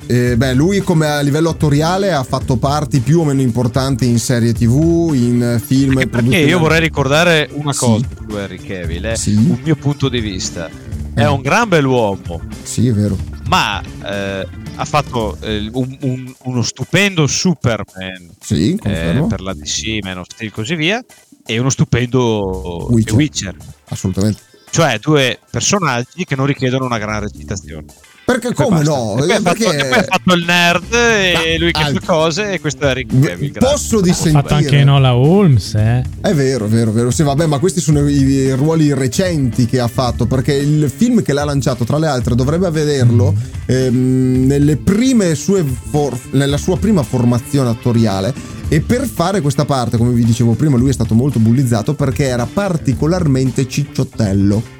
Eh, 0.07 0.37
beh, 0.37 0.53
lui 0.53 0.79
come 0.79 1.07
a 1.07 1.19
livello 1.19 1.49
attoriale 1.49 2.13
ha 2.13 2.23
fatto 2.23 2.55
parti 2.55 3.01
più 3.01 3.19
o 3.19 3.23
meno 3.25 3.41
importanti 3.41 4.07
in 4.07 4.19
serie 4.19 4.53
tv, 4.53 5.11
in 5.13 5.61
film. 5.63 5.95
Perché, 5.95 6.07
perché 6.07 6.37
io 6.37 6.59
vorrei 6.59 6.79
ricordare 6.79 7.49
una 7.51 7.73
cosa 7.73 8.07
sì. 8.07 8.35
Harry 8.35 8.57
Cavill, 8.57 9.05
eh, 9.05 9.15
sì. 9.17 9.35
un 9.35 9.59
mio 9.61 9.75
punto 9.75 10.07
di 10.07 10.21
vista. 10.21 10.69
È 11.13 11.21
eh. 11.21 11.27
un 11.27 11.41
gran 11.41 11.67
bell'uomo. 11.67 12.41
Sì, 12.63 12.87
è 12.87 12.93
vero. 12.93 13.17
Ma 13.47 13.81
eh, 13.81 14.47
ha 14.75 14.85
fatto 14.85 15.37
eh, 15.41 15.69
un, 15.73 15.97
un, 16.01 16.33
uno 16.43 16.61
stupendo 16.61 17.27
Superman 17.27 18.29
sì, 18.39 18.79
eh, 18.83 19.25
per 19.27 19.41
la 19.41 19.53
DC, 19.53 19.99
Man 20.03 20.19
of 20.19 20.27
Steel 20.29 20.49
e 20.49 20.53
così 20.53 20.75
via, 20.75 21.03
e 21.45 21.59
uno 21.59 21.69
stupendo 21.69 22.87
Witcher. 22.91 23.15
Witcher. 23.15 23.55
Assolutamente. 23.89 24.41
Cioè 24.69 24.99
due 24.99 25.39
personaggi 25.49 26.23
che 26.23 26.35
non 26.35 26.45
richiedono 26.45 26.85
una 26.85 26.97
gran 26.97 27.21
recitazione. 27.21 27.85
Perché 28.27 28.53
come 28.53 28.83
no? 28.83 29.15
Poi, 29.17 29.31
ha 29.31 29.39
fatto, 29.39 29.69
ha 29.69 30.03
fatto 30.03 30.33
il 30.33 30.43
nerd 30.43 30.93
e 30.93 31.57
lui 31.57 31.71
che 31.71 31.81
fa 31.93 32.01
cose 32.05 32.51
e 32.51 32.59
questo 32.59 32.85
è 32.85 32.93
Rick 32.93 33.17
Cavill. 33.17 33.53
Posso 33.57 34.01
dissentire. 34.01 34.39
Ha 34.39 34.41
fatto 34.41 34.53
anche 34.55 34.83
Nola 34.83 35.15
Holmes, 35.15 35.73
eh? 35.75 36.03
È 36.19 36.33
vero, 36.33 36.65
è 36.65 36.67
vero, 36.67 36.91
vero. 36.91 37.09
Sì, 37.09 37.23
vabbè, 37.23 37.45
ma 37.45 37.57
questi 37.59 37.79
sono 37.79 38.05
i 38.05 38.51
ruoli 38.51 38.93
recenti 38.93 39.65
che 39.65 39.79
ha 39.79 39.87
fatto 39.87 40.25
perché 40.25 40.53
il 40.55 40.91
film 40.93 41.21
che 41.21 41.31
l'ha 41.31 41.45
lanciato, 41.45 41.85
tra 41.85 41.97
le 41.97 42.07
altre, 42.07 42.35
dovrebbe 42.35 42.69
vederlo 42.69 43.33
ehm, 43.65 44.45
nelle 44.45 44.75
prime 44.75 45.33
sue 45.33 45.63
for- 45.89 46.19
nella 46.31 46.57
sua 46.57 46.77
prima 46.77 47.03
formazione 47.03 47.69
attoriale 47.69 48.33
e 48.67 48.81
per 48.81 49.07
fare 49.07 49.39
questa 49.39 49.63
parte, 49.63 49.95
come 49.95 50.11
vi 50.11 50.25
dicevo 50.25 50.51
prima, 50.51 50.75
lui 50.75 50.89
è 50.89 50.93
stato 50.93 51.13
molto 51.13 51.39
bullizzato 51.39 51.93
perché 51.93 52.25
era 52.25 52.45
particolarmente 52.45 53.69
cicciottello 53.69 54.75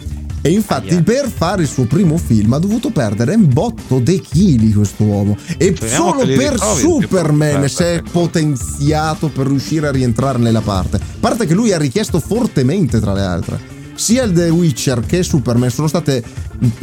e 0.47 0.51
infatti 0.51 0.93
yeah. 0.93 1.03
per 1.03 1.29
fare 1.29 1.63
il 1.63 1.67
suo 1.67 1.83
primo 1.83 2.17
film 2.17 2.53
ha 2.53 2.57
dovuto 2.57 2.89
perdere 2.89 3.35
un 3.35 3.51
botto 3.51 3.99
di 3.99 4.21
chili 4.21 4.71
questo 4.71 5.03
uomo. 5.03 5.35
E 5.57 5.75
Speriamo 5.75 6.11
solo 6.11 6.25
per 6.25 6.51
ritrovi, 6.53 6.79
Superman 6.79 7.67
si 7.67 7.83
è 7.83 8.01
potenziato 8.09 9.27
per 9.27 9.47
riuscire 9.47 9.87
a 9.87 9.91
rientrare 9.91 10.37
nella 10.37 10.61
parte. 10.61 11.01
Parte 11.19 11.45
che 11.45 11.53
lui 11.53 11.73
ha 11.73 11.77
richiesto 11.77 12.21
fortemente 12.21 13.01
tra 13.01 13.13
le 13.13 13.21
altre 13.21 13.75
sia 13.95 14.23
il 14.23 14.31
The 14.31 14.49
Witcher 14.49 14.99
che 15.07 15.23
Superman 15.23 15.71
sono 15.71 15.87
state 15.87 16.23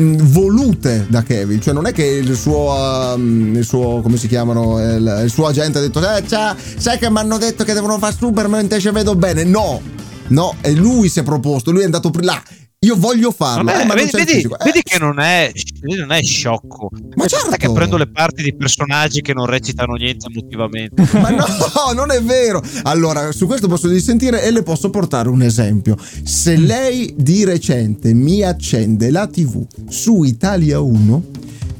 mm, 0.02 0.16
volute 0.24 1.06
da 1.08 1.22
Kevin, 1.22 1.60
cioè 1.60 1.72
non 1.72 1.86
è 1.86 1.92
che 1.92 2.04
il 2.04 2.34
suo, 2.34 3.14
um, 3.14 3.54
il 3.54 3.64
suo 3.64 4.00
come 4.02 4.16
si 4.16 4.26
chiamano, 4.26 4.80
il, 4.80 5.20
il 5.22 5.30
suo 5.30 5.46
agente 5.46 5.78
ha 5.78 5.80
detto 5.80 6.00
eh, 6.00 6.24
sai 6.26 6.98
che 6.98 7.08
mi 7.08 7.18
hanno 7.18 7.38
detto 7.38 7.62
che 7.62 7.72
devono 7.72 7.98
fare 7.98 8.16
Superman, 8.18 8.66
te 8.66 8.80
ci 8.80 8.90
vedo 8.90 9.14
bene, 9.14 9.44
no, 9.44 9.80
no, 10.26 10.56
e 10.60 10.72
lui 10.72 11.08
si 11.08 11.20
è 11.20 11.22
proposto, 11.22 11.70
lui 11.70 11.82
è 11.82 11.84
andato 11.84 12.10
là 12.20 12.42
io 12.84 12.96
voglio 12.96 13.30
farlo. 13.30 13.64
Vabbè, 13.64 13.82
eh, 13.82 13.84
ma 13.86 13.94
vedi, 13.94 14.10
vedi, 14.12 14.32
eh. 14.42 14.48
vedi, 14.64 14.82
che 14.82 14.98
non 14.98 15.18
è, 15.18 15.50
non 15.80 16.12
è 16.12 16.22
sciocco. 16.22 16.90
Ma 17.14 17.26
certo. 17.26 17.56
che 17.56 17.70
prendo 17.72 17.96
le 17.96 18.08
parti 18.08 18.42
di 18.42 18.54
personaggi 18.54 19.22
che 19.22 19.32
non 19.32 19.46
recitano 19.46 19.94
niente 19.94 20.26
emotivamente. 20.26 21.02
ma 21.18 21.30
no, 21.30 21.46
non 21.94 22.10
è 22.10 22.22
vero. 22.22 22.62
Allora, 22.82 23.32
su 23.32 23.46
questo 23.46 23.68
posso 23.68 23.88
dissentire 23.88 24.42
e 24.42 24.50
le 24.50 24.62
posso 24.62 24.90
portare 24.90 25.28
un 25.28 25.42
esempio. 25.42 25.96
Se 26.22 26.56
lei 26.56 27.14
di 27.16 27.44
recente 27.44 28.12
mi 28.12 28.42
accende 28.42 29.10
la 29.10 29.26
TV 29.26 29.66
su 29.88 30.22
Italia 30.22 30.80
1 30.80 31.22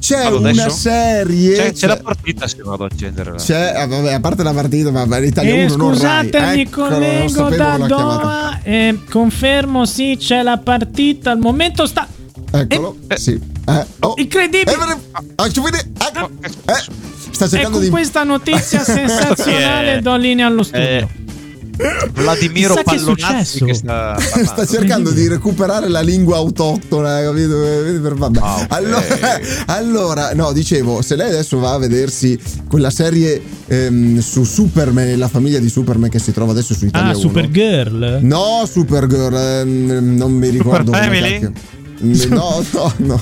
c'è 0.05 0.23
allora, 0.23 0.51
una 0.51 0.69
serie. 0.69 1.55
C'è, 1.55 1.73
c'è, 1.73 1.87
la 1.87 1.97
partita 1.97 2.47
se 2.47 2.57
vado 2.61 2.83
a 2.83 2.87
accendere. 2.91 3.33
C'è, 3.37 3.73
eh, 3.75 3.87
vabbè, 3.87 4.13
a 4.13 4.19
parte 4.19 4.43
la 4.43 4.53
partita, 4.53 4.91
ma 4.91 5.17
in 5.17 5.23
Italia 5.23 5.55
eh, 5.55 5.65
1 5.65 5.75
non 5.75 5.93
Scusatemi, 5.93 6.61
ecco, 6.61 6.87
collego 6.87 7.49
da 7.49 7.77
Doha. 7.77 8.59
Eh, 8.61 8.99
confermo, 9.09 9.85
sì, 9.85 10.15
c'è 10.19 10.43
la 10.43 10.59
partita. 10.59 11.31
Al 11.31 11.39
momento 11.39 11.87
sta. 11.87 12.07
Eccolo, 12.51 12.97
eh, 13.07 13.17
sì. 13.17 13.31
Eh, 13.31 13.85
oh, 14.01 14.13
incredibile. 14.17 14.71
Eh, 14.71 15.43
ecco, 15.43 16.29
eh, 16.65 16.83
sta 17.31 17.47
cercando 17.47 17.57
e 17.57 17.71
con 17.71 17.81
di... 17.81 17.89
questa 17.89 18.23
notizia 18.23 18.83
sensazionale 18.85 20.01
do 20.01 20.15
linea 20.17 20.45
allo 20.45 20.61
studio. 20.61 21.23
Vladimiro 22.13 22.75
Pallonazzi 22.83 23.59
che, 23.59 23.65
che 23.65 23.73
sta, 23.73 24.17
sta, 24.19 24.65
cercando 24.65 25.11
di 25.11 25.27
recuperare 25.27 25.87
la 25.89 26.01
lingua 26.01 26.37
autoctona, 26.37 27.21
capito? 27.21 28.15
Vabbè. 28.15 28.39
Ah, 28.41 28.55
okay. 28.55 28.67
allora, 28.69 29.39
allora, 29.65 30.33
no, 30.33 30.51
dicevo, 30.51 31.01
se 31.01 31.15
lei 31.15 31.29
adesso 31.29 31.59
va 31.59 31.73
a 31.73 31.77
vedersi 31.77 32.39
quella 32.67 32.89
serie 32.89 33.41
ehm, 33.67 34.19
su 34.19 34.43
Superman 34.43 35.07
e 35.07 35.15
la 35.15 35.27
famiglia 35.27 35.59
di 35.59 35.69
Superman 35.69 36.09
che 36.09 36.19
si 36.19 36.31
trova 36.31 36.51
adesso 36.51 36.73
su 36.73 36.85
Italia 36.85 37.11
ah, 37.11 37.17
1. 37.17 37.19
Supergirl? 37.19 38.19
No, 38.21 38.63
Supergirl, 38.69 39.35
ehm, 39.35 40.15
non 40.15 40.31
mi 40.31 40.49
ricordo. 40.49 40.93
Super 40.93 41.03
Family? 41.03 41.51
No, 42.29 42.63
no, 42.71 42.93
no. 42.97 43.21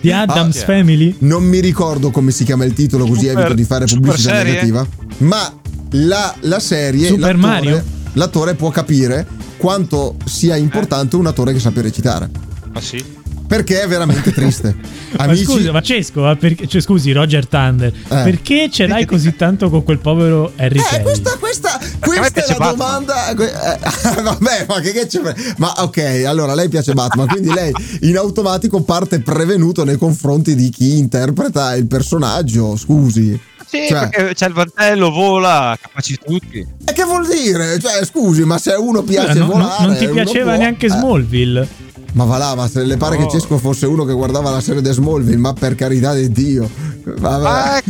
Di 0.00 0.12
Adams 0.12 0.60
ah, 0.62 0.64
Family? 0.64 1.16
Non 1.20 1.44
mi 1.44 1.60
ricordo 1.60 2.10
come 2.10 2.30
si 2.30 2.44
chiama 2.44 2.64
il 2.64 2.72
titolo, 2.72 3.06
così 3.06 3.26
Super, 3.26 3.38
evito 3.38 3.54
di 3.54 3.64
fare 3.64 3.86
pubblicità 3.86 4.42
negativa. 4.42 4.86
Ma 5.18 5.52
la, 5.90 6.34
la 6.40 6.60
serie, 6.60 7.08
Super 7.08 7.36
l'attore, 7.36 7.52
Mario? 7.52 7.84
l'attore 8.14 8.54
può 8.54 8.70
capire 8.70 9.26
quanto 9.56 10.16
sia 10.24 10.56
importante 10.56 11.16
un 11.16 11.26
attore 11.26 11.52
che 11.52 11.60
sappia 11.60 11.82
recitare. 11.82 12.30
Ah 12.72 12.80
sì? 12.80 13.14
Perché 13.46 13.80
è 13.80 13.86
veramente 13.86 14.32
triste. 14.32 14.74
Amici... 15.16 15.44
Ma 15.44 15.52
scusa, 15.52 15.72
ma 15.72 15.80
Cesco, 15.80 16.36
perché, 16.36 16.66
cioè, 16.66 16.80
scusi, 16.80 17.12
Roger 17.12 17.46
Thunder, 17.46 17.92
eh. 17.92 18.08
perché 18.08 18.68
ce 18.70 18.88
l'hai 18.88 19.06
così 19.06 19.36
tanto 19.36 19.70
con 19.70 19.84
quel 19.84 19.98
povero 19.98 20.52
Harry 20.56 20.80
eh, 20.80 21.00
Questa, 21.00 21.36
questa, 21.38 21.80
questa 22.00 22.44
è 22.44 22.48
la 22.48 22.56
Batman. 22.56 23.04
domanda. 23.04 23.30
Eh, 23.30 23.78
vabbè, 24.22 24.66
ma 24.68 24.80
che, 24.80 24.92
che 24.92 25.06
c'è? 25.06 25.20
Ma 25.58 25.72
ok, 25.78 26.24
allora 26.26 26.54
lei 26.54 26.68
piace 26.68 26.92
Batman, 26.92 27.28
quindi 27.28 27.52
lei 27.52 27.72
in 28.00 28.16
automatico 28.16 28.82
parte 28.82 29.20
prevenuto 29.20 29.84
nei 29.84 29.96
confronti 29.96 30.56
di 30.56 30.68
chi 30.68 30.98
interpreta 30.98 31.74
il 31.76 31.86
personaggio. 31.86 32.76
Scusi. 32.76 33.40
Sì, 33.66 33.86
cioè, 33.88 34.08
perché 34.08 34.34
c'è 34.34 34.46
il 34.46 34.52
vantello, 34.52 35.10
vola, 35.10 35.76
capaci 35.80 36.18
tutti. 36.24 36.64
E 36.84 36.92
che 36.92 37.04
vuol 37.04 37.26
dire? 37.26 37.78
Cioè, 37.80 38.04
scusi, 38.04 38.44
ma 38.44 38.58
se 38.58 38.72
a 38.72 38.78
uno 38.78 39.02
piace 39.02 39.32
Scusa, 39.32 39.44
volare. 39.44 39.74
Non, 39.80 39.88
non 39.88 39.96
ti 39.96 40.08
piaceva 40.08 40.52
può, 40.52 40.60
neanche 40.60 40.86
eh. 40.86 40.90
Smallville? 40.90 41.68
Ma 42.12 42.24
va 42.24 42.38
là, 42.38 42.54
ma 42.54 42.68
se 42.68 42.82
le 42.84 42.96
pare 42.96 43.18
no. 43.18 43.26
che 43.26 43.32
Cesco 43.32 43.58
fosse 43.58 43.84
uno 43.84 44.04
che 44.04 44.12
guardava 44.12 44.50
la 44.50 44.60
serie 44.60 44.80
di 44.80 44.90
Smallville, 44.90 45.36
ma 45.36 45.52
per 45.52 45.74
carità 45.74 46.14
di 46.14 46.30
Dio. 46.30 46.70
Ma, 47.18 47.38
ma, 47.38 47.80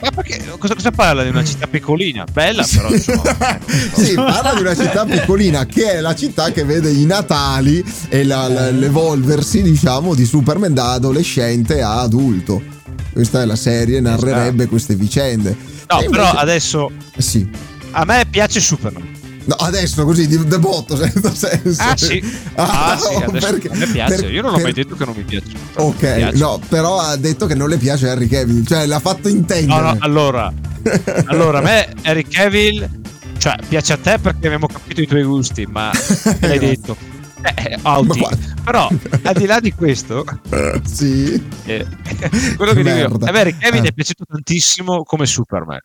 ma 0.00 0.10
perché 0.10 0.44
cosa, 0.58 0.74
cosa, 0.74 0.90
parla 0.90 1.22
di 1.22 1.28
una 1.28 1.44
città 1.44 1.66
piccolina? 1.66 2.24
Bella, 2.30 2.66
però. 2.68 2.90
Insomma. 2.90 3.36
sì, 3.94 4.14
parla 4.14 4.54
di 4.54 4.60
una 4.62 4.74
città 4.74 5.04
piccolina 5.04 5.64
che 5.64 5.92
è 5.92 6.00
la 6.00 6.14
città 6.14 6.50
che 6.50 6.64
vede 6.64 6.90
i 6.90 7.04
Natali 7.04 7.84
e 8.08 8.24
la, 8.24 8.48
la, 8.48 8.70
l'evolversi, 8.70 9.62
diciamo, 9.62 10.14
di 10.14 10.24
Superman 10.24 10.74
da 10.74 10.92
adolescente 10.92 11.80
a 11.80 12.00
adulto. 12.00 12.76
Questa 13.12 13.42
è 13.42 13.44
la 13.44 13.56
serie, 13.56 14.00
narrerebbe 14.00 14.66
queste 14.66 14.94
vicende. 14.94 15.56
No, 15.88 16.00
e 16.00 16.08
però 16.08 16.24
invece... 16.24 16.36
adesso. 16.36 16.90
Sì. 17.16 17.48
A 17.92 18.04
me 18.04 18.26
piace 18.30 18.60
Superman. 18.60 19.16
No, 19.48 19.54
adesso 19.54 20.04
così 20.04 20.28
di 20.28 20.46
debotto 20.46 20.94
senza 21.00 21.34
senso. 21.34 21.82
Ah 21.82 21.96
sì, 21.96 22.22
ah, 22.54 22.92
ah 22.92 22.98
sì 22.98 23.38
perché, 23.38 23.68
a 23.68 23.76
me 23.76 23.86
piace. 23.86 24.16
Per, 24.16 24.30
Io 24.30 24.42
non 24.42 24.50
l'ho 24.50 24.56
per... 24.56 24.64
mai 24.66 24.72
detto 24.74 24.94
che 24.94 25.04
non 25.06 25.14
mi 25.16 25.22
piace. 25.22 25.46
Ok, 25.76 26.02
mi 26.02 26.14
piace. 26.16 26.36
no, 26.36 26.60
però 26.68 27.00
ha 27.00 27.16
detto 27.16 27.46
che 27.46 27.54
non 27.54 27.70
le 27.70 27.78
piace 27.78 28.10
Harry 28.10 28.28
Cavill, 28.28 28.64
cioè 28.64 28.84
l'ha 28.84 29.00
fatto 29.00 29.28
intendere. 29.28 29.80
No, 29.80 29.92
no, 29.92 29.96
allora, 30.00 30.52
allora 31.26 31.58
a 31.58 31.62
me 31.62 31.88
Harry 32.02 32.24
Cavill, 32.24 32.88
cioè 33.38 33.56
piace 33.66 33.94
a 33.94 33.96
te 33.96 34.18
perché 34.18 34.46
abbiamo 34.46 34.66
capito 34.66 35.00
i 35.00 35.06
tuoi 35.06 35.22
gusti, 35.22 35.64
ma 35.64 35.90
l'hai 36.40 36.58
detto 36.58 37.07
eh, 37.42 37.78
Audi. 37.82 38.24
Però 38.64 38.88
al 39.22 39.34
di 39.34 39.46
là 39.46 39.60
di 39.60 39.72
questo, 39.72 40.24
sì. 40.84 41.42
Eh, 41.64 41.86
quello 42.56 42.72
che 42.72 42.82
Merda. 42.82 43.08
dico, 43.08 43.24
a 43.24 43.32
me 43.32 43.56
Kevin 43.56 43.84
eh. 43.84 43.88
è 43.88 43.92
piaciuto 43.92 44.24
tantissimo 44.26 45.02
come 45.02 45.26
Superman. 45.26 45.80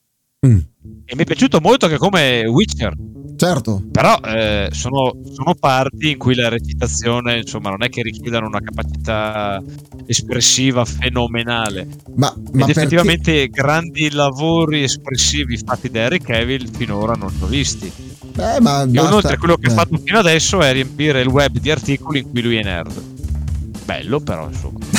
Mm. 0.45 0.57
E 1.05 1.15
mi 1.15 1.21
è 1.21 1.25
piaciuto 1.25 1.61
molto 1.61 1.87
che 1.87 1.97
come 1.97 2.45
Witcher. 2.45 2.93
Certo. 3.37 3.81
Però 3.91 4.17
eh, 4.25 4.69
sono, 4.71 5.15
sono, 5.33 5.55
parti 5.57 6.11
in 6.11 6.17
cui 6.17 6.35
la 6.35 6.49
recitazione, 6.49 7.37
insomma, 7.37 7.69
non 7.69 7.83
è 7.83 7.89
che 7.89 8.01
richiedano 8.01 8.47
una 8.47 8.59
capacità 8.59 9.61
espressiva 10.05 10.83
fenomenale. 10.83 11.87
Ma, 12.15 12.33
ma 12.51 12.67
effettivamente 12.67 13.47
grandi 13.47 14.11
lavori 14.11 14.83
espressivi 14.83 15.57
fatti 15.57 15.89
da 15.89 16.05
Harry 16.05 16.19
Cavill 16.19 16.69
finora 16.69 17.13
non 17.13 17.29
li 17.29 17.43
ho 17.43 17.47
visti. 17.47 17.91
Eh, 18.35 18.59
ma 18.61 18.83
e 18.83 18.87
inoltre 18.87 19.37
quello 19.37 19.57
che 19.57 19.67
ha 19.67 19.73
fatto 19.73 19.99
fino 20.03 20.17
adesso 20.17 20.59
è 20.61 20.71
riempire 20.73 21.21
il 21.21 21.27
web 21.27 21.57
di 21.57 21.69
articoli 21.69 22.19
in 22.19 22.29
cui 22.29 22.41
lui 22.41 22.57
è 22.57 22.63
nerd. 22.63 22.91
bello, 23.85 24.19
però 24.19 24.49
insomma. 24.49 24.79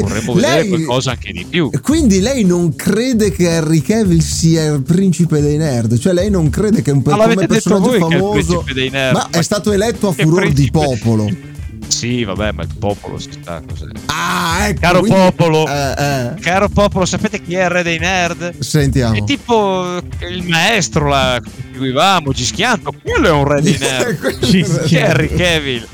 vorremmo 0.00 0.34
lei, 0.34 0.62
vedere 0.62 0.68
qualcosa 0.68 1.12
anche 1.12 1.32
di 1.32 1.46
più. 1.48 1.70
Quindi 1.82 2.20
lei 2.20 2.44
non 2.44 2.74
crede 2.74 3.30
che 3.30 3.48
Harry 3.48 3.80
Cavill 3.80 4.18
sia 4.18 4.64
il 4.66 4.82
principe 4.82 5.40
dei 5.40 5.56
nerd? 5.56 5.98
Cioè, 5.98 6.12
lei 6.12 6.30
non 6.30 6.50
crede 6.50 6.82
che 6.82 6.90
un 6.90 7.02
per, 7.02 7.16
come 7.16 7.46
personaggio 7.46 7.92
famoso. 7.92 8.64
È 8.66 9.12
ma 9.12 9.28
è 9.30 9.42
stato 9.42 9.70
eletto 9.70 10.08
a 10.08 10.12
furor 10.12 10.52
di 10.52 10.68
popolo. 10.70 11.52
Sì, 11.88 12.24
vabbè, 12.24 12.52
ma 12.52 12.62
il 12.62 12.74
popolo 12.78 13.18
si 13.18 13.30
sta 13.32 13.62
così. 13.66 13.86
Ah, 14.06 14.68
ecco. 14.68 14.80
Caro 14.80 15.00
quindi, 15.00 15.18
popolo, 15.18 15.68
eh, 15.68 15.94
eh. 15.96 16.34
caro 16.40 16.68
popolo, 16.68 17.04
sapete 17.04 17.40
chi 17.40 17.54
è 17.54 17.64
il 17.64 17.70
re 17.70 17.82
dei 17.82 17.98
nerd? 17.98 18.58
Sentiamo. 18.58 19.14
È 19.14 19.24
tipo 19.24 20.00
il 20.28 20.44
maestro 20.44 21.08
là, 21.08 21.40
seguivamo, 21.72 22.32
Gischianto. 22.32 22.92
Quello 23.02 23.26
è 23.26 23.30
un 23.30 23.44
re 23.46 23.60
dei 23.60 23.76
nerd. 23.80 24.38
Chi 24.40 24.96
è 24.96 25.02
Harry 25.02 25.28
Cavill? 25.28 25.86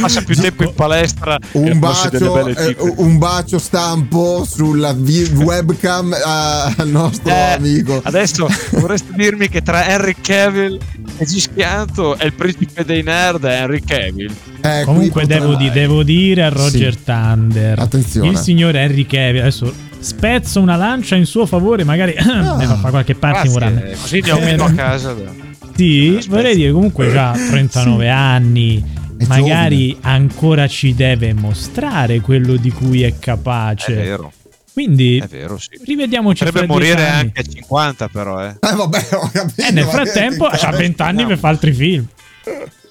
Passa 0.00 0.22
più 0.22 0.34
tempo 0.34 0.64
in 0.64 0.74
palestra 0.74 1.38
un 1.52 1.78
bacio, 1.78 2.46
eh, 2.46 2.76
un 2.96 3.18
bacio 3.18 3.58
stampo 3.58 4.46
sulla 4.48 4.94
webcam 4.94 6.10
uh, 6.10 6.80
al 6.80 6.88
nostro 6.88 7.30
eh, 7.30 7.52
amico. 7.56 8.00
adesso 8.04 8.48
vorresti 8.72 9.12
dirmi 9.14 9.48
che 9.48 9.62
tra 9.62 9.86
Henry 9.86 10.14
Cavill 10.20 10.78
e 11.16 11.24
Gischianto 11.24 12.16
è 12.16 12.24
il 12.24 12.34
principe 12.34 12.84
dei 12.84 13.02
nerd 13.02 13.44
è 13.44 13.60
Henry 13.60 13.80
Cavill. 13.80 14.34
Eh, 14.60 14.82
comunque 14.84 15.26
devo, 15.26 15.54
di, 15.56 15.70
devo, 15.70 16.02
dire 16.02 16.44
a 16.44 16.48
Roger 16.48 16.92
sì. 16.92 17.04
Thunder 17.04 17.78
attenzione. 17.78 18.28
il 18.28 18.38
signor 18.38 18.76
Henry 18.76 19.06
Cavill 19.06 19.40
adesso 19.40 19.72
spezzo 19.98 20.60
una 20.60 20.76
lancia 20.76 21.16
in 21.16 21.26
suo 21.26 21.46
favore 21.46 21.84
magari 21.84 22.14
ah. 22.18 22.56
ne 22.56 22.66
fa 22.66 22.90
qualche 22.90 23.14
parte 23.14 23.48
Grazie, 23.48 23.96
così 24.00 24.20
ne 24.20 24.30
aumento 24.30 24.64
a 24.64 24.72
casa 24.72 25.14
sì, 25.74 26.24
vorrei 26.28 26.54
dire 26.54 26.72
comunque 26.72 27.10
già 27.10 27.32
39 27.50 28.04
sì. 28.04 28.08
anni 28.08 28.84
magari 29.26 29.94
giovane. 29.94 30.14
ancora 30.14 30.66
ci 30.68 30.94
deve 30.94 31.32
mostrare 31.32 32.20
quello 32.20 32.56
di 32.56 32.70
cui 32.70 33.02
è 33.02 33.18
capace. 33.18 33.92
È 33.92 34.04
vero. 34.04 34.32
Quindi 34.72 35.18
è 35.18 35.26
vero, 35.26 35.58
sì. 35.58 35.78
rivediamoci 35.84 36.44
Potrebbe 36.44 36.66
morire 36.66 37.06
anche 37.06 37.40
a 37.40 37.42
50 37.42 38.08
però, 38.08 38.42
eh. 38.42 38.56
Eh 38.58 38.74
vabbè, 38.74 39.08
ho 39.12 39.30
capito. 39.30 39.68
E 39.68 39.70
nel 39.70 39.84
frattempo 39.84 40.46
ha 40.46 40.70
20 40.70 41.02
anni 41.02 41.26
per 41.26 41.38
fare 41.38 41.54
altri 41.54 41.72
film. 41.72 42.06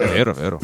È 0.01 0.07
vero, 0.07 0.31
è 0.31 0.39
vero. 0.39 0.59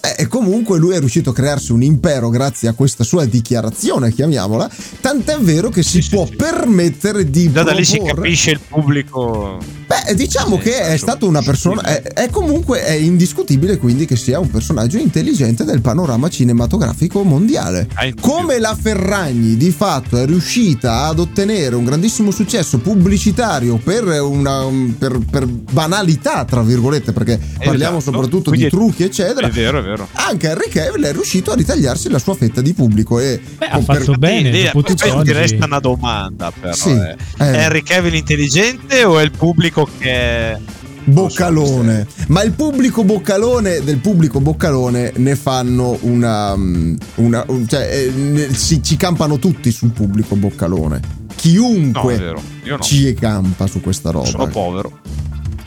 Eh, 0.00 0.22
e 0.22 0.26
comunque 0.26 0.78
lui 0.78 0.94
è 0.94 0.98
riuscito 0.98 1.30
a 1.30 1.32
crearsi 1.32 1.72
un 1.72 1.82
impero 1.82 2.28
grazie 2.28 2.68
a 2.68 2.74
questa 2.74 3.02
sua 3.02 3.24
dichiarazione, 3.24 4.12
chiamiamola. 4.12 4.70
Tant'è 5.00 5.38
vero 5.38 5.70
che 5.70 5.82
si 5.82 6.02
sì, 6.02 6.10
può 6.10 6.26
sì, 6.26 6.36
permettere 6.36 7.30
di. 7.30 7.44
Già 7.44 7.62
proporre... 7.62 7.72
da 7.72 7.78
lì 7.78 7.84
si 7.84 7.98
capisce 7.98 8.50
il 8.50 8.60
pubblico. 8.60 9.58
Beh, 9.86 10.14
diciamo 10.14 10.58
che 10.58 10.80
è 10.80 10.96
stato 10.96 11.26
una 11.26 11.42
persona. 11.42 11.82
È, 11.82 12.02
è, 12.02 12.30
comunque 12.30 12.84
è 12.84 12.92
indiscutibile 12.92 13.76
quindi 13.78 14.06
che 14.06 14.16
sia 14.16 14.38
un 14.38 14.50
personaggio 14.50 14.98
intelligente 14.98 15.64
del 15.64 15.80
panorama 15.80 16.28
cinematografico 16.28 17.22
mondiale. 17.22 17.88
Come 18.20 18.58
la 18.58 18.76
Ferragni 18.78 19.56
di 19.56 19.70
fatto 19.70 20.16
è 20.16 20.26
riuscita 20.26 21.04
ad 21.06 21.18
ottenere 21.18 21.74
un 21.74 21.84
grandissimo 21.84 22.30
successo 22.30 22.78
pubblicitario 22.78 23.76
per, 23.76 24.04
una, 24.20 24.66
per, 24.98 25.18
per 25.30 25.46
banalità, 25.46 26.44
tra 26.44 26.62
virgolette, 26.62 27.12
perché 27.12 27.38
parliamo 27.62 27.98
esatto. 27.98 28.12
soprattutto 28.12 28.50
quindi 28.50 28.68
di 28.68 28.73
trucchi, 28.74 29.04
eccetera. 29.04 29.46
È 29.46 29.50
vero, 29.50 29.78
è 29.78 29.82
vero. 29.82 30.08
Anche 30.14 30.48
Henry 30.48 30.68
Cavill 30.68 31.04
è 31.04 31.12
riuscito 31.12 31.52
a 31.52 31.54
ritagliarsi 31.54 32.08
la 32.08 32.18
sua 32.18 32.34
fetta 32.34 32.60
di 32.60 32.72
pubblico. 32.74 33.20
E 33.20 33.40
Beh, 33.58 33.66
ha 33.66 33.80
fatto 33.80 34.12
per... 34.12 34.18
bene. 34.18 34.48
Idea, 34.48 34.72
ti 34.72 35.32
resta 35.32 35.64
una 35.64 35.78
domanda, 35.78 36.50
però. 36.50 36.72
Sì, 36.72 36.90
eh. 36.90 37.16
Eh. 37.38 37.52
È 37.52 37.64
Henry 37.64 37.82
Cavill 37.82 38.14
intelligente 38.14 39.04
o 39.04 39.18
è 39.18 39.22
il 39.22 39.30
pubblico 39.30 39.88
che 39.98 40.58
boccalone. 41.04 42.06
Ma 42.28 42.42
il 42.42 42.52
pubblico 42.52 43.04
boccalone 43.04 43.80
del 43.84 43.98
pubblico 43.98 44.40
boccalone 44.40 45.12
ne 45.16 45.36
fanno 45.36 45.96
una. 46.00 46.56
Mm, 46.56 46.96
una 47.16 47.46
cioè, 47.68 48.10
eh, 48.16 48.48
si, 48.52 48.82
ci 48.82 48.96
campano 48.96 49.38
tutti 49.38 49.70
sul 49.70 49.90
pubblico 49.90 50.34
boccalone. 50.34 51.22
Chiunque 51.36 52.16
no, 52.16 52.40
no. 52.64 52.78
ci 52.80 53.14
campa 53.14 53.66
su 53.68 53.80
questa 53.80 54.10
roba. 54.10 54.26
Sono 54.26 54.46
povero. 54.48 55.00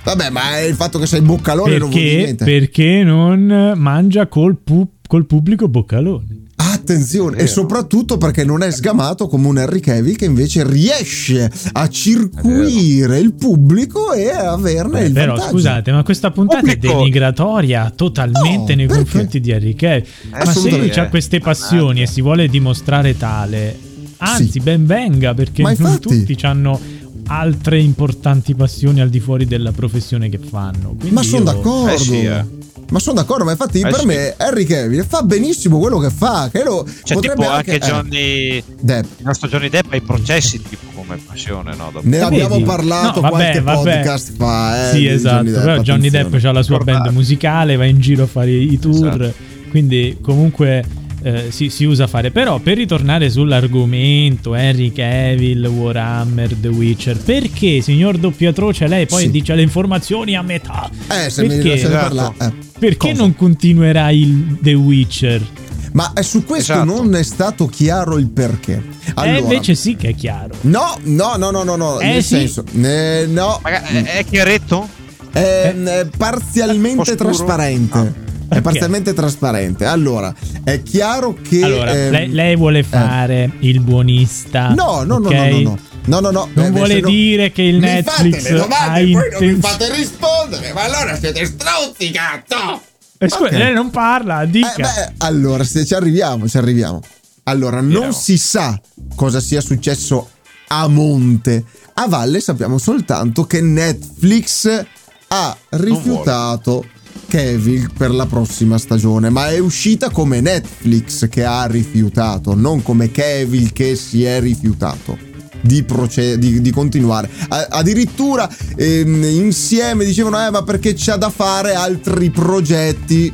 Vabbè, 0.08 0.30
ma 0.30 0.58
è 0.58 0.62
il 0.62 0.76
fatto 0.76 1.00
che 1.00 1.06
sei 1.06 1.20
boccalone 1.20 1.72
perché, 1.72 1.84
non 1.84 1.90
vuol 1.90 2.02
dire 2.02 2.24
niente. 2.24 2.46
Perché 2.46 3.04
non 3.04 3.74
mangia 3.76 4.28
col, 4.28 4.56
pu- 4.56 4.88
col 5.06 5.26
pubblico 5.26 5.68
boccalone? 5.68 6.46
Attenzione, 6.56 7.38
e 7.38 7.48
soprattutto 7.48 8.18
perché 8.18 8.46
non 8.46 8.64
è 8.64 8.72
sgamato 8.72 9.28
come 9.28 9.48
un 9.48 9.58
Harry 9.58 9.82
Cavill 9.82 10.16
che 10.16 10.24
invece 10.24 10.66
riesce 10.66 11.52
a 11.74 11.90
circuire 11.90 13.20
il 13.20 13.34
pubblico 13.34 14.14
e 14.14 14.30
a 14.30 14.54
averne 14.54 15.00
Beh, 15.02 15.06
il 15.08 15.12
però, 15.12 15.34
vantaggio. 15.34 15.52
scusate, 15.52 15.92
ma 15.92 16.04
questa 16.04 16.32
puntata 16.32 16.62
pubblico. 16.62 16.94
è 16.94 16.96
denigratoria 16.96 17.92
totalmente 17.94 18.72
no, 18.72 18.78
nei 18.78 18.88
perché? 18.88 19.02
confronti 19.04 19.40
di 19.42 19.52
Harry 19.52 19.76
Cavill. 19.76 20.06
Ma 20.32 20.46
se 20.54 20.78
lui 20.78 20.90
ha 20.90 21.10
queste 21.10 21.40
passioni 21.40 22.02
e 22.02 22.08
si 22.08 22.22
vuole 22.22 22.48
dimostrare 22.48 23.18
tale, 23.18 23.78
anzi, 24.18 24.52
sì. 24.52 24.60
ben 24.62 24.86
venga 24.86 25.34
perché 25.34 25.62
non 25.62 26.00
tutti 26.00 26.38
hanno 26.44 26.80
altre 27.28 27.80
importanti 27.80 28.56
passioni 28.56 29.02
al 29.02 29.10
di 29.10 29.20
fuori 29.20 29.46
della 29.46 29.72
professione 29.72 30.30
che 30.30 30.38
fanno. 30.40 30.96
Quindi 30.98 31.12
ma 31.12 31.24
sono 31.24 31.44
io... 31.44 31.44
d'accordo. 31.44 31.94
Eh 31.94 31.98
sì, 31.98 32.24
eh. 32.24 32.56
Ma 32.90 33.00
sono 33.00 33.16
d'accordo, 33.20 33.44
ma 33.44 33.52
infatti 33.52 33.80
eh 33.80 33.90
per 33.90 34.00
sì. 34.00 34.06
me 34.06 34.34
Harry 34.38 34.64
Cavill 34.64 35.06
fa 35.06 35.22
benissimo 35.22 35.78
quello 35.78 36.00
che 36.00 36.10
fa. 36.10 36.50
Che 36.50 36.64
lo 36.64 36.88
cioè, 37.04 37.20
tipo 37.20 37.46
anche, 37.46 37.74
anche 37.74 37.80
Johnny 37.80 38.64
Depp. 38.80 39.06
Il 39.18 39.26
nostro 39.26 39.50
Johnny 39.50 39.68
Depp 39.68 39.92
ha 39.92 39.96
i 39.98 40.02
processi 40.02 40.62
tipo 40.62 40.86
come 40.96 41.18
passione, 41.18 41.76
no? 41.76 41.90
Dopo. 41.92 42.08
Ne 42.08 42.22
abbiamo 42.22 42.56
vedi? 42.56 42.64
parlato 42.64 43.20
no, 43.20 43.30
vabbè, 43.30 43.36
qualche 43.36 43.62
vabbè. 43.62 43.96
podcast 43.98 44.34
fa. 44.38 44.90
Eh, 44.90 44.94
sì, 44.94 45.06
esatto. 45.06 45.44
Johnny 45.44 45.52
Depp, 45.52 45.62
però 45.66 45.82
Johnny 45.82 46.10
Depp 46.10 46.46
ha 46.46 46.52
la 46.54 46.64
sua 46.64 46.78
band 46.78 47.08
musicale, 47.08 47.76
va 47.76 47.86
in 47.86 48.00
giro 48.00 48.24
a 48.24 48.28
fare 48.28 48.52
i 48.52 48.80
tour. 48.80 49.22
Esatto. 49.22 49.34
Quindi 49.70 50.18
comunque 50.22 50.86
eh, 51.28 51.52
si, 51.52 51.70
si, 51.70 51.84
usa 51.84 52.08
fare. 52.08 52.32
Però 52.32 52.60
per 52.60 52.78
ritornare 52.78 53.30
sull'argomento 53.30 54.56
Henry 54.56 54.92
Cavill, 54.92 55.66
Warhammer, 55.66 56.54
The 56.56 56.70
Witcher, 56.70 57.18
perché 57.18 57.82
signor 57.82 58.18
Doppiatroce 58.18 58.88
lei 58.88 59.06
poi 59.06 59.24
sì. 59.24 59.32
dice 59.32 59.56
le 59.56 59.62
informazioni 59.62 60.36
a 60.36 60.42
metà? 60.42 60.90
Eh, 61.10 61.30
se 61.30 61.46
perché, 61.46 61.64
mi 61.64 61.70
lasciate 61.70 61.94
parlare. 61.94 62.34
Eh, 62.40 62.54
perché 62.80 63.14
non 63.14 63.36
continuerà 63.36 64.10
il 64.12 64.58
The 64.62 64.74
Witcher? 64.74 65.46
Ma 65.94 66.14
su 66.22 66.44
questo 66.44 66.74
esatto. 66.74 66.86
non 66.86 67.16
è 67.16 67.24
stato 67.24 67.66
chiaro 67.68 68.18
il 68.18 68.28
perché. 68.28 68.74
Eh, 69.06 69.12
allora, 69.16 69.38
eh, 69.38 69.40
invece 69.42 69.76
sì 69.76 69.96
che 69.96 70.10
è 70.10 70.16
chiaro. 70.16 70.54
No, 70.62 70.98
no, 71.04 71.36
no, 71.38 71.50
no, 71.50 71.64
no, 71.64 71.76
no. 71.76 72.00
Eh, 72.00 72.06
nel 72.06 72.24
sì. 72.24 72.36
senso, 72.36 72.64
eh, 72.82 73.26
no. 73.28 73.60
Magari, 73.64 74.04
è 74.04 74.24
chiaretto? 74.30 74.88
È, 75.32 75.74
è 75.74 76.08
parzialmente 76.16 77.16
trasparente. 77.16 77.98
Ah 77.98 78.26
è 78.50 78.62
parzialmente 78.62 79.14
trasparente. 79.14 79.86
Allora, 79.86 80.34
è 80.64 80.82
chiaro 80.84 81.34
che. 81.42 81.64
Allora, 81.64 81.92
ehm, 81.92 82.12
lei, 82.12 82.30
lei, 82.32 82.56
vuole 82.56 82.80
eh. 82.80 82.84
fare 82.84 83.44
eh. 83.44 83.52
il 83.60 83.80
buonista. 83.82 84.70
No, 84.70 85.04
no, 85.04 85.16
okay? 85.16 85.64
no, 85.64 85.70
no, 85.70 85.70
no. 85.70 85.80
No, 86.08 86.20
no, 86.22 86.32
no. 86.32 86.50
Non 86.54 86.72
Beh, 86.72 86.78
vuole 86.78 87.02
dire 87.02 87.52
che 87.52 87.64
il 87.64 87.78
Netflix. 87.78 88.38
Fate 88.38 88.52
le 88.54 88.60
domande 88.60 89.12
poi 89.12 89.30
non 89.32 89.54
mi 89.56 89.62
fate 89.62 89.94
rispondere. 89.94 90.74
Ma 90.74 90.84
allora 90.84 91.18
siete 91.18 91.46
stronzi, 91.46 92.12
cazzo! 92.12 92.82
Eh, 93.18 93.30
scusa, 93.30 93.46
okay. 93.46 93.58
lei 93.58 93.74
non 93.74 93.90
parla, 93.90 94.46
dica. 94.46 94.74
Eh, 94.76 94.82
beh, 94.82 95.14
allora, 95.18 95.64
se 95.64 95.86
ci 95.86 95.94
arriviamo, 95.94 96.48
ci 96.48 96.58
arriviamo. 96.58 97.02
Allora, 97.44 97.82
non 97.82 98.14
si 98.14 98.38
sa 98.38 98.80
cosa 99.16 99.40
sia 99.40 99.62
successo 99.62 100.30
a 100.68 100.88
monte. 100.88 101.66
A 101.94 102.08
valle 102.08 102.40
sappiamo 102.40 102.78
soltanto 102.78 103.46
che 103.46 103.62
Netflix 103.62 104.86
ha 105.30 105.58
rifiutato 105.70 106.86
Cavill 107.28 107.92
per 107.96 108.12
la 108.12 108.26
prossima 108.26 108.78
stagione, 108.78 109.30
ma 109.30 109.50
è 109.50 109.60
uscita 109.60 110.10
come 110.10 110.42
Netflix 110.42 111.28
che 111.30 111.44
ha 111.44 111.66
rifiutato, 111.66 112.56
non 112.56 112.82
come 112.84 113.12
Cavill 113.12 113.72
che 113.74 113.96
si 113.96 114.24
è 114.24 114.40
rifiutato. 114.40 115.26
Di, 115.60 115.84
proce- 115.84 116.38
di, 116.38 116.62
di 116.62 116.72
continuare. 116.72 117.30
A- 117.50 117.68
addirittura 117.72 118.48
ehm, 118.76 119.24
insieme 119.24 120.06
dicevano: 120.06 120.46
Eh, 120.46 120.52
ma 120.52 120.64
perché 120.64 120.94
c'ha 120.96 121.18
da 121.18 121.30
fare 121.30 121.74
altri 121.74 122.30
progetti? 122.30 123.34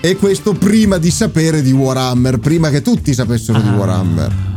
E 0.00 0.16
questo 0.16 0.52
prima 0.52 0.98
di 0.98 1.10
sapere 1.10 1.62
di 1.62 1.72
Warhammer, 1.72 2.38
prima 2.38 2.68
che 2.70 2.82
tutti 2.82 3.14
sapessero 3.14 3.58
ah. 3.58 3.62
di 3.62 3.68
Warhammer. 3.68 4.53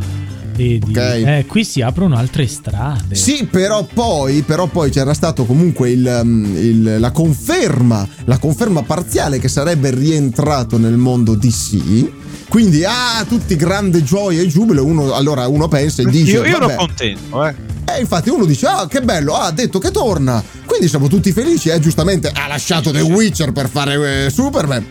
Vedi? 0.58 0.80
Okay. 0.90 1.38
Eh, 1.38 1.46
qui 1.46 1.64
si 1.64 1.80
aprono 1.82 2.16
altre 2.16 2.48
strade. 2.48 3.14
Sì, 3.14 3.46
però 3.48 3.84
poi, 3.84 4.42
però 4.42 4.66
poi 4.66 4.90
c'era 4.90 5.14
stato 5.14 5.44
comunque 5.44 5.90
il, 5.90 6.20
um, 6.22 6.44
il, 6.56 6.96
la 6.98 7.12
conferma, 7.12 8.06
la 8.24 8.38
conferma 8.38 8.82
parziale 8.82 9.38
che 9.38 9.46
sarebbe 9.46 9.90
rientrato 9.90 10.76
nel 10.76 10.96
mondo 10.96 11.36
DC. 11.36 12.10
Quindi, 12.48 12.84
ah, 12.84 13.24
tutti 13.28 13.54
grande 13.54 14.02
gioia 14.02 14.42
e 14.42 14.48
giubilo. 14.48 14.84
Uno, 14.84 15.12
allora 15.12 15.46
uno 15.46 15.68
pensa 15.68 16.02
e 16.02 16.06
dice: 16.06 16.32
Io, 16.32 16.44
io 16.44 16.56
ero 16.56 16.74
contento, 16.74 17.46
eh. 17.46 17.54
E 17.84 18.00
infatti 18.00 18.28
uno 18.28 18.44
dice: 18.44 18.66
Ah, 18.66 18.88
che 18.88 19.00
bello, 19.00 19.34
ha 19.34 19.52
detto 19.52 19.78
che 19.78 19.92
torna. 19.92 20.42
Quindi 20.66 20.88
siamo 20.88 21.06
tutti 21.06 21.30
felici. 21.30 21.68
Eh, 21.68 21.78
giustamente 21.78 22.32
ha 22.34 22.48
lasciato 22.48 22.90
The 22.90 23.00
Witcher 23.00 23.52
per 23.52 23.68
fare 23.68 24.26
eh, 24.26 24.30
Superman. 24.30 24.84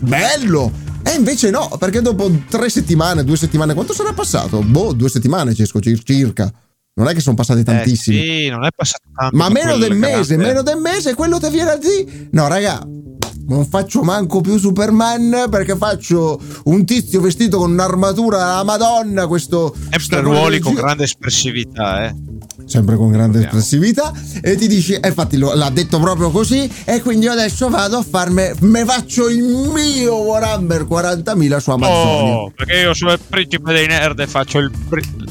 Bello! 0.00 0.91
E 1.12 1.16
invece 1.16 1.50
no, 1.50 1.68
perché 1.78 2.00
dopo 2.00 2.30
tre 2.48 2.70
settimane, 2.70 3.22
due 3.22 3.36
settimane, 3.36 3.74
quanto 3.74 3.92
sarà 3.92 4.14
passato? 4.14 4.60
Boh, 4.62 4.94
due 4.94 5.10
settimane 5.10 5.54
circa. 5.54 6.50
Non 6.94 7.06
è 7.06 7.12
che 7.12 7.20
sono 7.20 7.36
passati 7.36 7.62
tantissimi. 7.62 8.16
Eh 8.16 8.20
sì, 8.44 8.48
non 8.48 8.64
è 8.64 8.68
passato 8.74 9.04
tanto. 9.14 9.36
Ma 9.36 9.50
meno 9.50 9.76
del 9.76 9.94
mese, 9.94 10.38
meno 10.38 10.62
del 10.62 10.78
mese, 10.78 11.14
quello 11.14 11.38
ti 11.38 11.50
viene 11.50 11.70
a 11.72 11.76
dire. 11.76 12.28
No, 12.30 12.48
raga, 12.48 12.82
non 13.46 13.66
faccio 13.66 14.02
manco 14.02 14.40
più 14.40 14.56
Superman 14.56 15.48
perché 15.50 15.76
faccio 15.76 16.40
un 16.64 16.86
tizio 16.86 17.20
vestito 17.20 17.58
con 17.58 17.72
un'armatura 17.72 18.54
alla 18.54 18.64
Madonna. 18.64 19.26
Questo 19.26 19.76
sempre 19.90 20.20
ruoli 20.20 20.60
con 20.60 20.72
grande 20.72 21.04
espressività, 21.04 22.06
eh 22.06 22.31
sempre 22.72 22.96
con 22.96 23.10
grande 23.10 23.38
Andiamo. 23.38 23.58
espressività 23.58 24.12
e 24.40 24.56
ti 24.56 24.66
dici 24.66 24.94
e 24.94 25.06
infatti 25.06 25.36
lo, 25.36 25.52
l'ha 25.54 25.68
detto 25.68 26.00
proprio 26.00 26.30
così 26.30 26.70
e 26.84 27.02
quindi 27.02 27.26
io 27.26 27.32
adesso 27.32 27.68
vado 27.68 27.98
a 27.98 28.02
farmi 28.02 28.50
me 28.60 28.84
faccio 28.86 29.28
il 29.28 29.44
mio 29.44 30.14
Warhammer 30.14 30.86
40.000 30.88 31.56
su 31.58 31.70
Amazon 31.70 32.30
oh, 32.30 32.52
perché 32.56 32.78
io 32.78 32.94
sono 32.94 33.12
il 33.12 33.20
principe 33.28 33.72
dei 33.74 33.86
nerd 33.86 34.18
e 34.20 34.26
faccio 34.26 34.58
il, 34.58 34.70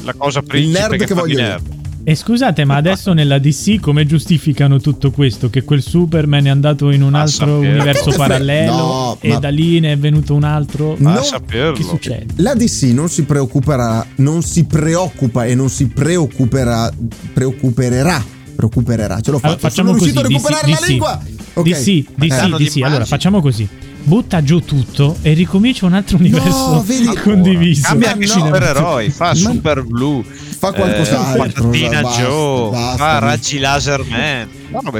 la 0.04 0.14
cosa 0.16 0.40
principe 0.40 0.78
il 0.78 0.88
nerd 0.88 0.96
che, 1.00 1.06
che 1.06 1.14
voglio 1.14 1.40
nerd. 1.40 1.80
E 2.04 2.16
scusate, 2.16 2.64
ma 2.64 2.74
adesso 2.74 3.12
nella 3.12 3.38
DC 3.38 3.78
come 3.78 4.04
giustificano 4.06 4.80
tutto 4.80 5.12
questo? 5.12 5.48
Che 5.50 5.62
quel 5.62 5.82
Superman 5.82 6.46
è 6.46 6.48
andato 6.48 6.90
in 6.90 7.00
un 7.00 7.14
altro 7.14 7.58
universo 7.58 8.10
parallelo 8.10 8.72
no, 8.72 9.18
e 9.20 9.38
da 9.38 9.50
lì 9.50 9.78
ne 9.78 9.92
è 9.92 9.96
venuto 9.98 10.34
un 10.34 10.42
altro? 10.42 10.96
Ma 10.98 11.14
no, 11.14 11.22
saperlo. 11.22 11.74
Che 11.74 11.82
succede? 11.84 12.26
La 12.36 12.54
DC 12.54 12.90
non 12.92 13.08
si 13.08 13.22
preoccuperà, 13.22 14.04
non 14.16 14.42
si 14.42 14.64
preoccupa 14.64 15.44
e 15.44 15.54
non 15.54 15.68
si 15.68 15.86
preoccuperà, 15.86 16.92
preoccuperà, 17.32 18.24
preoccupererà. 18.56 19.20
Ce 19.20 19.30
l'ho 19.30 19.38
fatta. 19.38 19.54
Allora, 19.54 19.68
facciamo 19.68 19.88
Sono 19.90 20.00
così, 20.00 20.10
riuscito 20.10 20.26
a 20.26 20.28
recuperare 20.28 20.72
DC, 20.72 20.80
la 20.80 20.86
lingua. 20.86 21.22
Okay. 21.54 21.72
DC, 21.72 22.04
DC, 22.16 22.32
eh, 22.32 22.64
DC. 22.64 22.82
Allora, 22.82 23.04
facciamo 23.04 23.40
così 23.40 23.68
butta 24.02 24.42
giù 24.42 24.60
tutto 24.60 25.16
e 25.22 25.32
ricomincia 25.32 25.86
un 25.86 25.94
altro 25.94 26.16
universo 26.18 26.74
no, 26.74 26.82
vedi, 26.82 27.16
condiviso. 27.16 27.82
Cambia 27.82 28.12
anche 28.12 28.26
no. 28.26 28.32
supereroi, 28.32 29.10
fa 29.10 29.26
ma... 29.26 29.34
Super 29.34 29.84
Blue, 29.84 30.22
fa 30.22 30.72
qualcos'altro. 30.72 31.44
Eh, 31.44 31.52
Patatina 31.52 32.02
basta, 32.02 32.22
Joe, 32.22 32.70
basta, 32.70 32.96
fa 32.96 33.18
Raggi 33.18 33.58
Laser 33.58 34.04
Man. 34.08 34.48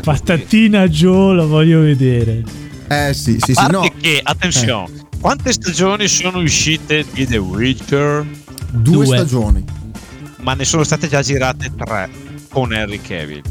Patatina 0.03 0.89
Joe 0.89 1.35
lo 1.35 1.47
voglio 1.47 1.81
vedere. 1.81 2.45
Eh 2.89 3.15
sì, 3.15 3.39
sì, 3.41 3.55
sì, 3.55 3.67
no. 3.71 3.89
che, 4.01 4.21
attenzione, 4.23 4.89
eh. 4.95 5.19
quante 5.21 5.53
stagioni 5.53 6.09
sono 6.09 6.39
uscite 6.39 7.05
di 7.13 7.27
The 7.27 7.39
Witcher? 7.39 8.27
Due, 8.71 8.95
Due 8.95 9.07
stagioni. 9.07 9.65
Ma 10.41 10.55
ne 10.55 10.65
sono 10.65 10.83
state 10.85 11.09
già 11.09 11.23
girate 11.23 11.71
tre 11.77 12.11
con 12.51 12.73
Henry 12.73 13.01
Cavill. 13.01 13.43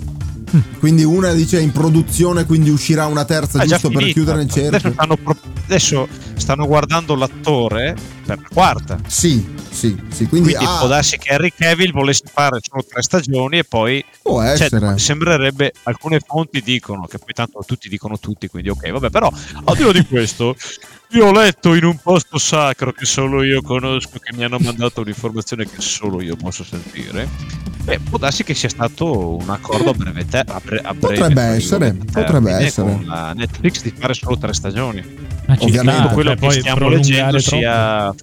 Quindi 0.80 1.04
una 1.04 1.34
dice 1.34 1.60
in 1.60 1.72
produzione, 1.72 2.46
quindi 2.46 2.70
uscirà 2.70 3.06
una 3.06 3.26
terza 3.26 3.64
giusto 3.66 3.90
per 3.90 4.12
chiudere 4.12 4.42
il 4.44 4.50
cerchio. 4.50 4.70
Adesso 4.78 4.92
stanno, 4.92 5.18
adesso 5.66 6.08
stanno, 6.36 6.68
guardando 6.68 7.16
l'attore 7.16 7.96
per 8.26 8.38
la 8.38 8.48
quarta. 8.52 9.00
Sì, 9.08 9.46
sì, 9.70 9.96
sì. 10.10 10.28
Quindi, 10.28 10.52
quindi 10.52 10.66
ah, 10.66 10.78
può 10.80 10.88
darsi 10.88 11.18
che 11.18 11.34
Harry 11.34 11.52
Cavill 11.56 11.92
volesse 11.92 12.24
fare 12.32 12.60
solo 12.62 12.84
tre 12.88 13.02
stagioni 13.02 13.60
e 13.60 13.64
poi 13.64 14.04
può 14.22 14.42
cioè, 14.42 14.66
essere. 14.66 14.98
sembrerebbe 14.98 15.74
alcune 15.84 16.20
fonti 16.20 16.62
dicono 16.62 17.06
che 17.06 17.18
poi 17.18 17.34
tanto 17.34 17.64
tutti 17.66 17.88
dicono 17.90 18.20
tutti, 18.20 18.48
quindi 18.48 18.70
ok, 18.70 18.90
vabbè, 18.92 19.10
però 19.10 19.32
al 19.64 19.76
di 19.76 19.84
là 19.84 19.92
di 19.92 20.06
questo 20.06 20.56
io 21.14 21.28
ho 21.28 21.32
letto 21.32 21.74
in 21.76 21.84
un 21.84 21.98
posto 21.98 22.38
sacro 22.38 22.92
che 22.92 23.06
solo 23.06 23.44
io 23.44 23.62
conosco, 23.62 24.20
che 24.20 24.36
mi 24.36 24.44
hanno 24.44 24.58
mandato 24.60 25.02
un'informazione 25.02 25.66
che 25.66 25.82
solo 25.82 26.22
io 26.22 26.36
posso 26.36 26.64
sentire. 26.64 27.28
Beh, 27.84 28.00
può 28.00 28.18
darsi 28.18 28.44
che 28.44 28.54
sia 28.54 28.70
stato 28.70 29.36
un 29.36 29.50
accordo 29.50 29.90
a 29.90 29.94
breve, 29.94 30.26
te- 30.26 30.44
a 30.46 30.62
bre- 30.64 30.82
a 30.84 30.94
breve 30.94 31.20
potrebbe 31.20 31.42
essere, 31.42 31.94
potrebbe 31.94 32.52
essere. 32.52 32.92
Con 32.92 33.06
la 33.06 33.34
Netflix 33.34 33.82
di 33.82 33.94
fare 33.98 34.14
solo 34.14 34.38
tre 34.38 34.54
stagioni. 34.54 35.04
Ma 35.48 35.58
Ovviamente, 35.60 36.14
quello 36.14 36.36
che 36.36 36.52
stiamo 36.52 36.88
leggendo 36.90 37.40
troppo. 37.40 37.58
sia 37.58 38.14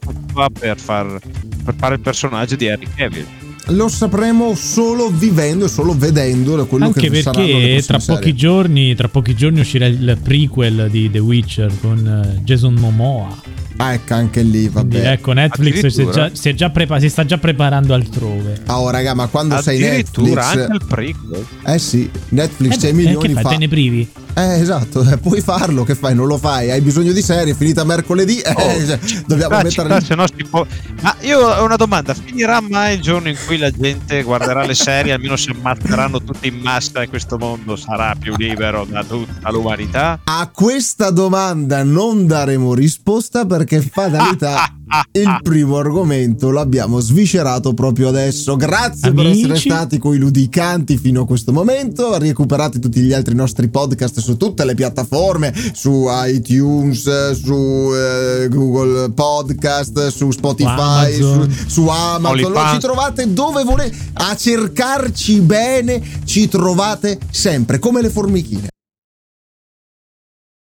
per, 0.58 0.78
far, 0.78 1.18
per 1.64 1.74
fare 1.76 1.94
il 1.94 2.00
personaggio 2.00 2.56
di 2.56 2.68
Harry 2.68 2.86
Cavill 2.94 3.26
lo 3.68 3.88
sapremo 3.88 4.54
solo 4.54 5.10
vivendo 5.10 5.66
e 5.66 5.68
solo 5.68 5.94
vedendo 5.96 6.66
quello 6.66 6.86
Anche 6.86 7.00
che 7.00 7.10
perché 7.10 7.82
tra 7.86 7.98
pochi, 7.98 8.34
giorni, 8.34 8.94
tra 8.94 9.08
pochi 9.08 9.34
giorni 9.34 9.60
uscirà 9.60 9.86
il 9.86 10.18
prequel 10.22 10.88
di 10.90 11.10
The 11.10 11.18
Witcher 11.18 11.72
con 11.80 12.06
eh, 12.06 12.40
Jason 12.42 12.74
Momoa. 12.74 13.56
Ah, 13.80 13.92
ecco, 13.92 14.14
anche 14.14 14.42
lì, 14.42 14.68
vabbè. 14.68 14.88
Quindi, 14.88 15.06
ecco, 15.06 15.32
Netflix 15.32 15.86
si, 15.86 16.08
già, 16.10 16.30
si, 16.32 16.54
già 16.54 16.70
prepa- 16.70 16.98
si, 16.98 17.08
sta 17.08 17.24
già 17.24 17.38
preparando 17.38 17.94
altrove. 17.94 18.62
Oh, 18.66 18.90
raga, 18.90 19.14
ma 19.14 19.28
quando 19.28 19.60
sei 19.62 19.78
Netflix... 19.78 20.36
anche 20.36 20.72
il 20.72 20.84
prequel? 20.86 21.46
Eh 21.64 21.78
sì, 21.78 22.10
Netflix 22.30 22.74
eh, 22.74 22.80
6 22.80 22.92
milioni 22.92 23.24
eh, 23.24 23.34
che 23.34 23.40
fa... 23.40 23.48
Te 23.50 23.56
ne 23.56 23.68
privi? 23.68 24.08
Eh, 24.38 24.60
esatto, 24.60 25.02
eh, 25.02 25.18
puoi 25.18 25.40
farlo, 25.40 25.82
che 25.82 25.96
fai? 25.96 26.14
Non 26.14 26.28
lo 26.28 26.38
fai, 26.38 26.70
hai 26.70 26.80
bisogno 26.80 27.10
di 27.10 27.22
serie, 27.22 27.54
è 27.54 27.56
finita 27.56 27.82
mercoledì, 27.82 28.38
eh, 28.38 28.52
oh, 28.52 28.86
cioè, 28.86 28.98
dobbiamo 29.26 29.60
mettere... 29.60 29.88
No, 30.14 30.26
può... 30.48 30.64
Ma 31.00 31.16
io 31.22 31.40
ho 31.40 31.64
una 31.64 31.74
domanda, 31.74 32.14
finirà 32.14 32.60
mai 32.60 32.94
il 32.94 33.00
giorno 33.00 33.28
in 33.28 33.36
cui 33.44 33.58
la 33.58 33.72
gente 33.72 34.22
guarderà 34.22 34.64
le 34.64 34.74
serie, 34.74 35.12
almeno 35.12 35.34
si 35.34 35.50
ammazzeranno 35.50 36.22
tutti 36.22 36.46
in 36.46 36.60
massa 36.60 37.02
e 37.02 37.08
questo 37.08 37.36
mondo 37.36 37.74
sarà 37.74 38.14
più 38.14 38.32
libero 38.36 38.86
da 38.88 39.02
tutta 39.02 39.50
l'umanità? 39.50 40.20
A 40.22 40.48
questa 40.54 41.10
domanda 41.10 41.82
non 41.82 42.28
daremo 42.28 42.74
risposta 42.74 43.44
perché 43.44 43.80
fatalità 43.80 44.72
il 45.12 45.38
primo 45.42 45.78
argomento 45.78 46.50
l'abbiamo 46.50 47.00
sviscerato 47.00 47.74
proprio 47.74 48.08
adesso. 48.08 48.56
Grazie 48.56 49.10
Amici. 49.10 49.24
per 49.24 49.26
essere 49.26 49.56
stati 49.56 49.98
coi 49.98 50.18
ludicanti 50.18 50.96
fino 50.96 51.22
a 51.22 51.26
questo 51.26 51.52
momento. 51.52 52.16
Recuperate 52.18 52.78
tutti 52.78 53.00
gli 53.00 53.12
altri 53.12 53.34
nostri 53.34 53.68
podcast 53.68 54.20
su 54.20 54.36
tutte 54.36 54.64
le 54.64 54.74
piattaforme, 54.74 55.52
su 55.72 56.06
iTunes, 56.08 57.32
su 57.32 57.90
eh, 57.94 58.48
Google 58.48 59.10
Podcast, 59.10 60.08
su 60.08 60.30
Spotify, 60.30 61.14
su, 61.14 61.48
su, 61.66 61.88
Amazon. 61.88 62.52
Lo 62.52 62.66
ci 62.72 62.78
trovate 62.78 63.32
dove 63.32 63.64
volete. 63.64 63.96
A 64.14 64.34
cercarci 64.34 65.40
bene 65.40 66.02
ci 66.24 66.48
trovate 66.48 67.18
sempre, 67.30 67.78
come 67.78 68.02
le 68.02 68.10
formichine. 68.10 68.68